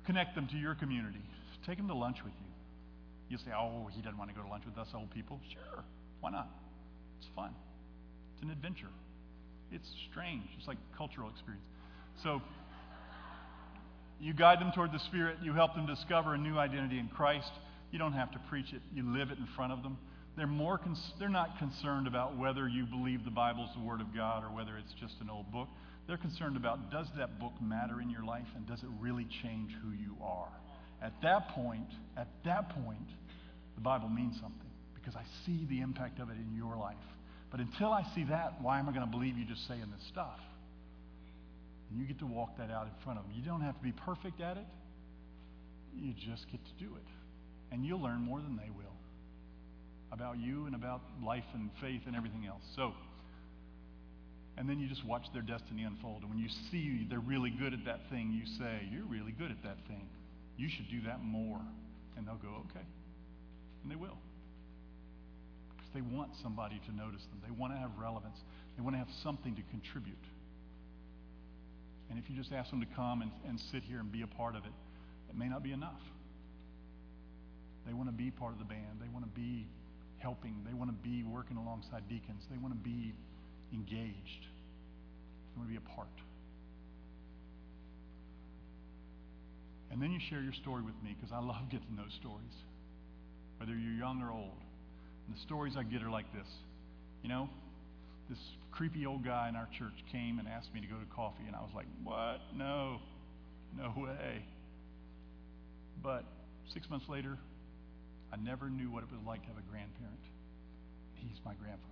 [0.07, 1.23] Connect them to your community.
[1.67, 2.51] Take them to lunch with you.
[3.29, 5.41] You say, oh, he doesn't want to go to lunch with us old people.
[5.53, 5.85] Sure.
[6.21, 6.49] Why not?
[7.19, 7.55] It's fun.
[8.35, 8.89] It's an adventure.
[9.71, 10.45] It's strange.
[10.59, 11.65] It's like cultural experience.
[12.23, 12.41] So
[14.21, 15.39] you guide them toward the Spirit.
[15.43, 17.51] You help them discover a new identity in Christ.
[17.91, 18.81] You don't have to preach it.
[18.95, 19.99] You live it in front of them.
[20.37, 24.15] they're, more cons- they're not concerned about whether you believe the Bible's the Word of
[24.15, 25.69] God or whether it's just an old book.
[26.07, 29.73] They're concerned about does that book matter in your life and does it really change
[29.83, 30.49] who you are?
[31.03, 33.09] At that point, at that point,
[33.75, 36.97] the Bible means something because I see the impact of it in your life.
[37.51, 40.07] But until I see that, why am I going to believe you just saying this
[40.09, 40.39] stuff?
[41.91, 43.33] And you get to walk that out in front of them.
[43.35, 44.67] You don't have to be perfect at it.
[45.97, 47.09] You just get to do it.
[47.73, 48.85] And you'll learn more than they will
[50.13, 52.63] about you and about life and faith and everything else.
[52.77, 52.93] So,
[54.57, 56.23] and then you just watch their destiny unfold.
[56.23, 59.51] And when you see they're really good at that thing, you say, You're really good
[59.51, 60.09] at that thing.
[60.59, 61.61] You should do that more.
[62.17, 62.85] And they'll go, Okay.
[63.83, 64.19] And they will.
[65.71, 68.37] Because they want somebody to notice them, they want to have relevance,
[68.77, 70.19] they want to have something to contribute.
[72.11, 74.27] And if you just ask them to come and, and sit here and be a
[74.27, 74.73] part of it,
[75.31, 76.01] it may not be enough.
[77.87, 79.01] They want to be part of the band.
[79.01, 79.69] They want to be
[80.19, 80.65] helping.
[80.67, 82.45] They want to be working alongside deacons.
[82.51, 83.15] They want to be
[83.73, 84.43] engaged.
[84.43, 86.09] They want to be a part.
[89.91, 92.55] And then you share your story with me because I love getting those stories,
[93.59, 94.61] whether you're young or old.
[95.27, 96.49] And the stories I get are like this.
[97.23, 97.49] You know,
[98.29, 98.39] this
[98.71, 101.57] creepy old guy in our church came and asked me to go to coffee, and
[101.57, 102.41] I was like, what?
[102.55, 102.99] No,
[103.77, 104.45] no way.
[106.03, 106.25] But
[106.73, 107.39] six months later,
[108.33, 110.21] I never knew what it was like to have a grandparent.
[111.15, 111.85] He's my grandfather.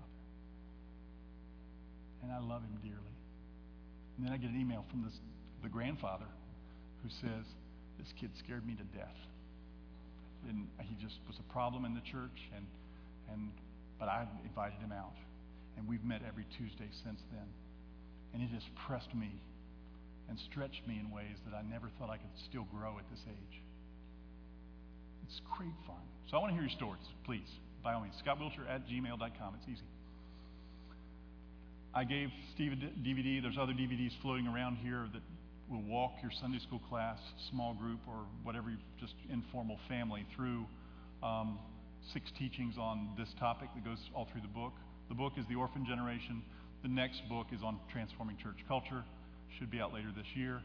[2.22, 3.16] And I love him dearly.
[4.16, 5.14] And then I get an email from this,
[5.62, 6.26] the grandfather
[7.03, 7.44] who says,
[7.99, 9.18] This kid scared me to death.
[10.49, 12.66] And he just was a problem in the church, and,
[13.32, 13.51] and,
[13.99, 15.16] but I invited him out.
[15.76, 17.49] And we've met every Tuesday since then.
[18.32, 19.32] And it has pressed me
[20.28, 23.22] and stretched me in ways that I never thought I could still grow at this
[23.26, 23.57] age.
[25.26, 26.03] It's great fun.
[26.30, 27.49] So I want to hear your stories, please.
[27.82, 29.55] By all means, scottwilcher at gmail.com.
[29.59, 29.86] It's easy.
[31.94, 33.40] I gave Steve a DVD.
[33.40, 35.22] There's other DVDs floating around here that
[35.68, 37.18] will walk your Sunday school class,
[37.50, 40.64] small group, or whatever, just informal family through
[41.22, 41.58] um,
[42.12, 44.72] six teachings on this topic that goes all through the book.
[45.08, 46.42] The book is The Orphan Generation.
[46.82, 49.04] The next book is on transforming church culture.
[49.58, 50.60] Should be out later this year.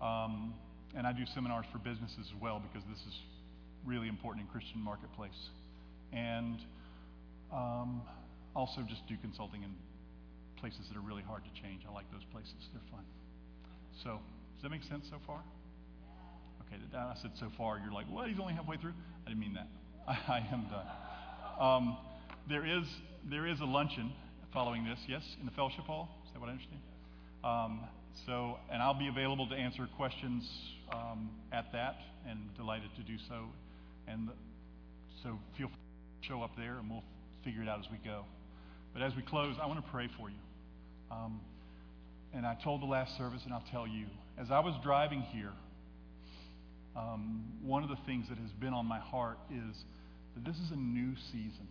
[0.00, 0.54] Um,
[0.96, 3.14] and I do seminars for businesses as well because this is
[3.84, 5.36] really important in Christian marketplace.
[6.12, 6.58] And
[7.52, 8.02] um,
[8.54, 9.70] also just do consulting in
[10.56, 11.82] places that are really hard to change.
[11.88, 12.56] I like those places.
[12.72, 13.04] They're fun.
[14.04, 14.20] So,
[14.56, 15.42] does that make sense so far?
[16.66, 17.78] Okay, I said so far.
[17.78, 18.28] You're like, what?
[18.28, 18.94] He's only halfway through?
[19.26, 19.68] I didn't mean that.
[20.08, 20.86] I, am done.
[21.60, 21.98] Um,
[22.48, 22.84] there is
[23.28, 24.12] there is a luncheon
[24.54, 24.98] following this.
[25.06, 26.08] Yes, in the fellowship hall.
[26.26, 26.80] Is that what I understand?
[27.44, 27.80] Um,
[28.24, 30.48] so, and I'll be available to answer questions
[30.90, 31.96] um, at that,
[32.26, 33.44] and delighted to do so.
[34.08, 34.30] And
[35.22, 35.76] so, feel free
[36.22, 37.04] to show up there, and we'll
[37.44, 38.24] figure it out as we go.
[38.94, 40.36] But as we close, I want to pray for you.
[41.10, 41.40] Um,
[42.32, 44.06] and I told the last service, and I'll tell you.
[44.38, 45.52] As I was driving here,
[46.94, 49.76] um, one of the things that has been on my heart is
[50.34, 51.68] that this is a new season.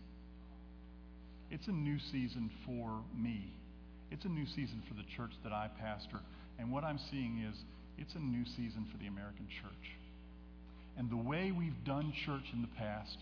[1.50, 3.52] It's a new season for me.
[4.10, 6.18] It's a new season for the church that I pastor.
[6.58, 7.56] And what I'm seeing is
[7.98, 9.90] it's a new season for the American church.
[10.98, 13.18] And the way we've done church in the past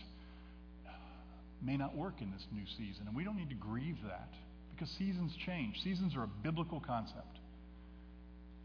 [1.61, 3.07] may not work in this new season.
[3.07, 4.29] And we don't need to grieve that
[4.73, 5.81] because seasons change.
[5.83, 7.37] Seasons are a biblical concept.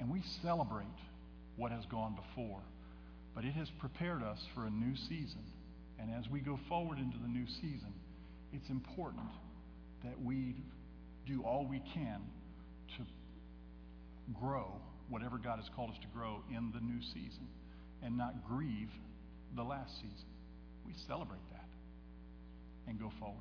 [0.01, 0.87] And we celebrate
[1.57, 2.63] what has gone before.
[3.35, 5.45] But it has prepared us for a new season.
[6.01, 7.93] And as we go forward into the new season,
[8.53, 9.29] it's important
[10.03, 10.57] that we
[11.27, 12.21] do all we can
[12.97, 13.05] to
[14.41, 14.73] grow
[15.11, 17.47] whatever God has called us to grow in the new season
[18.03, 18.91] and not grieve
[19.55, 20.29] the last season.
[20.87, 21.69] We celebrate that
[22.89, 23.37] and go forward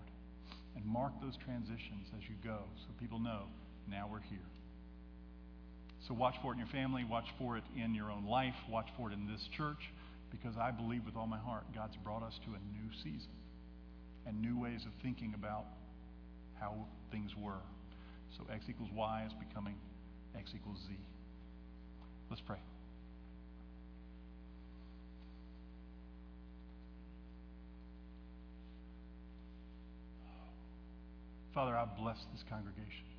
[0.75, 3.43] and mark those transitions as you go so people know
[3.89, 4.45] now we're here.
[6.07, 8.87] So watch for it in your family, watch for it in your own life, watch
[8.97, 9.91] for it in this church
[10.31, 13.33] because I believe with all my heart God's brought us to a new season
[14.25, 15.65] and new ways of thinking about
[16.59, 16.73] how
[17.11, 17.61] things were.
[18.37, 19.75] So X equals Y is becoming
[20.37, 20.95] X equals Z.
[22.29, 22.59] Let's pray.
[31.53, 33.09] Father, I bless this congregation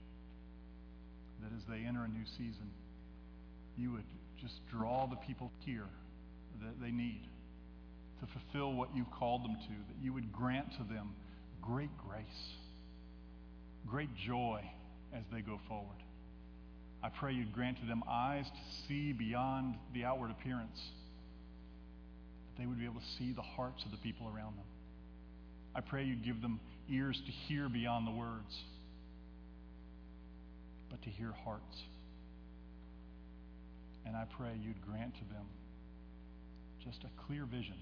[1.42, 2.70] that as they enter a new season,
[3.76, 4.04] you would
[4.40, 5.88] just draw the people here
[6.62, 7.22] that they need
[8.20, 11.14] to fulfill what you've called them to, that you would grant to them
[11.62, 12.24] great grace,
[13.86, 14.60] great joy
[15.14, 15.96] as they go forward.
[17.02, 20.78] I pray you'd grant to them eyes to see beyond the outward appearance,
[22.46, 24.66] that they would be able to see the hearts of the people around them.
[25.74, 26.60] I pray you'd give them
[26.90, 28.54] ears to hear beyond the words,
[30.90, 31.82] but to hear hearts.
[34.04, 35.46] And I pray you'd grant to them
[36.84, 37.76] just a clear vision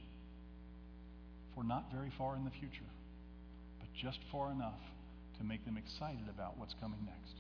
[1.54, 2.90] for not very far in the future,
[3.78, 4.80] but just far enough
[5.38, 7.34] to make them excited about what's coming next.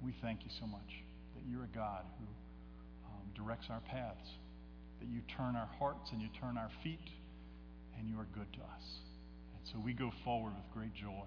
[0.00, 0.88] We thank you so much
[1.34, 2.26] that you're a God who
[3.06, 4.30] um, directs our paths,
[5.00, 7.10] that you turn our hearts and you turn our feet,
[7.98, 8.86] and you are good to us.
[9.54, 11.26] And so we go forward with great joy,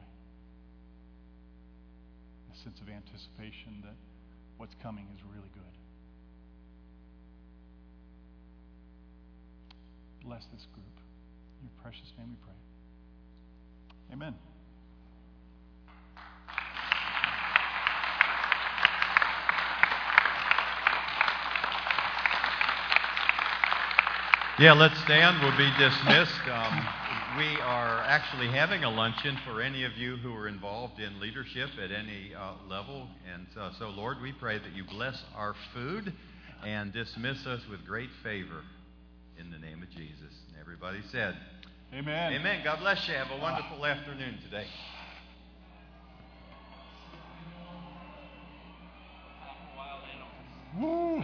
[2.63, 3.95] sense of anticipation that
[4.57, 5.63] what's coming is really good.
[10.25, 10.85] Bless this group.
[11.61, 12.55] In your precious name we pray.
[14.13, 14.35] Amen.
[24.57, 25.41] Yeah, let's stand.
[25.43, 26.47] We'll be dismissed.
[26.49, 27.04] Um,
[27.38, 31.69] we are actually having a luncheon for any of you who are involved in leadership
[31.83, 33.07] at any uh, level.
[33.33, 36.13] And uh, so, Lord, we pray that you bless our food
[36.65, 38.61] and dismiss us with great favor
[39.38, 40.33] in the name of Jesus.
[40.47, 41.36] And everybody said,
[41.93, 42.33] Amen.
[42.33, 42.61] Amen.
[42.63, 43.15] God bless you.
[43.15, 44.67] Have a wonderful afternoon today.
[50.79, 51.23] Woo!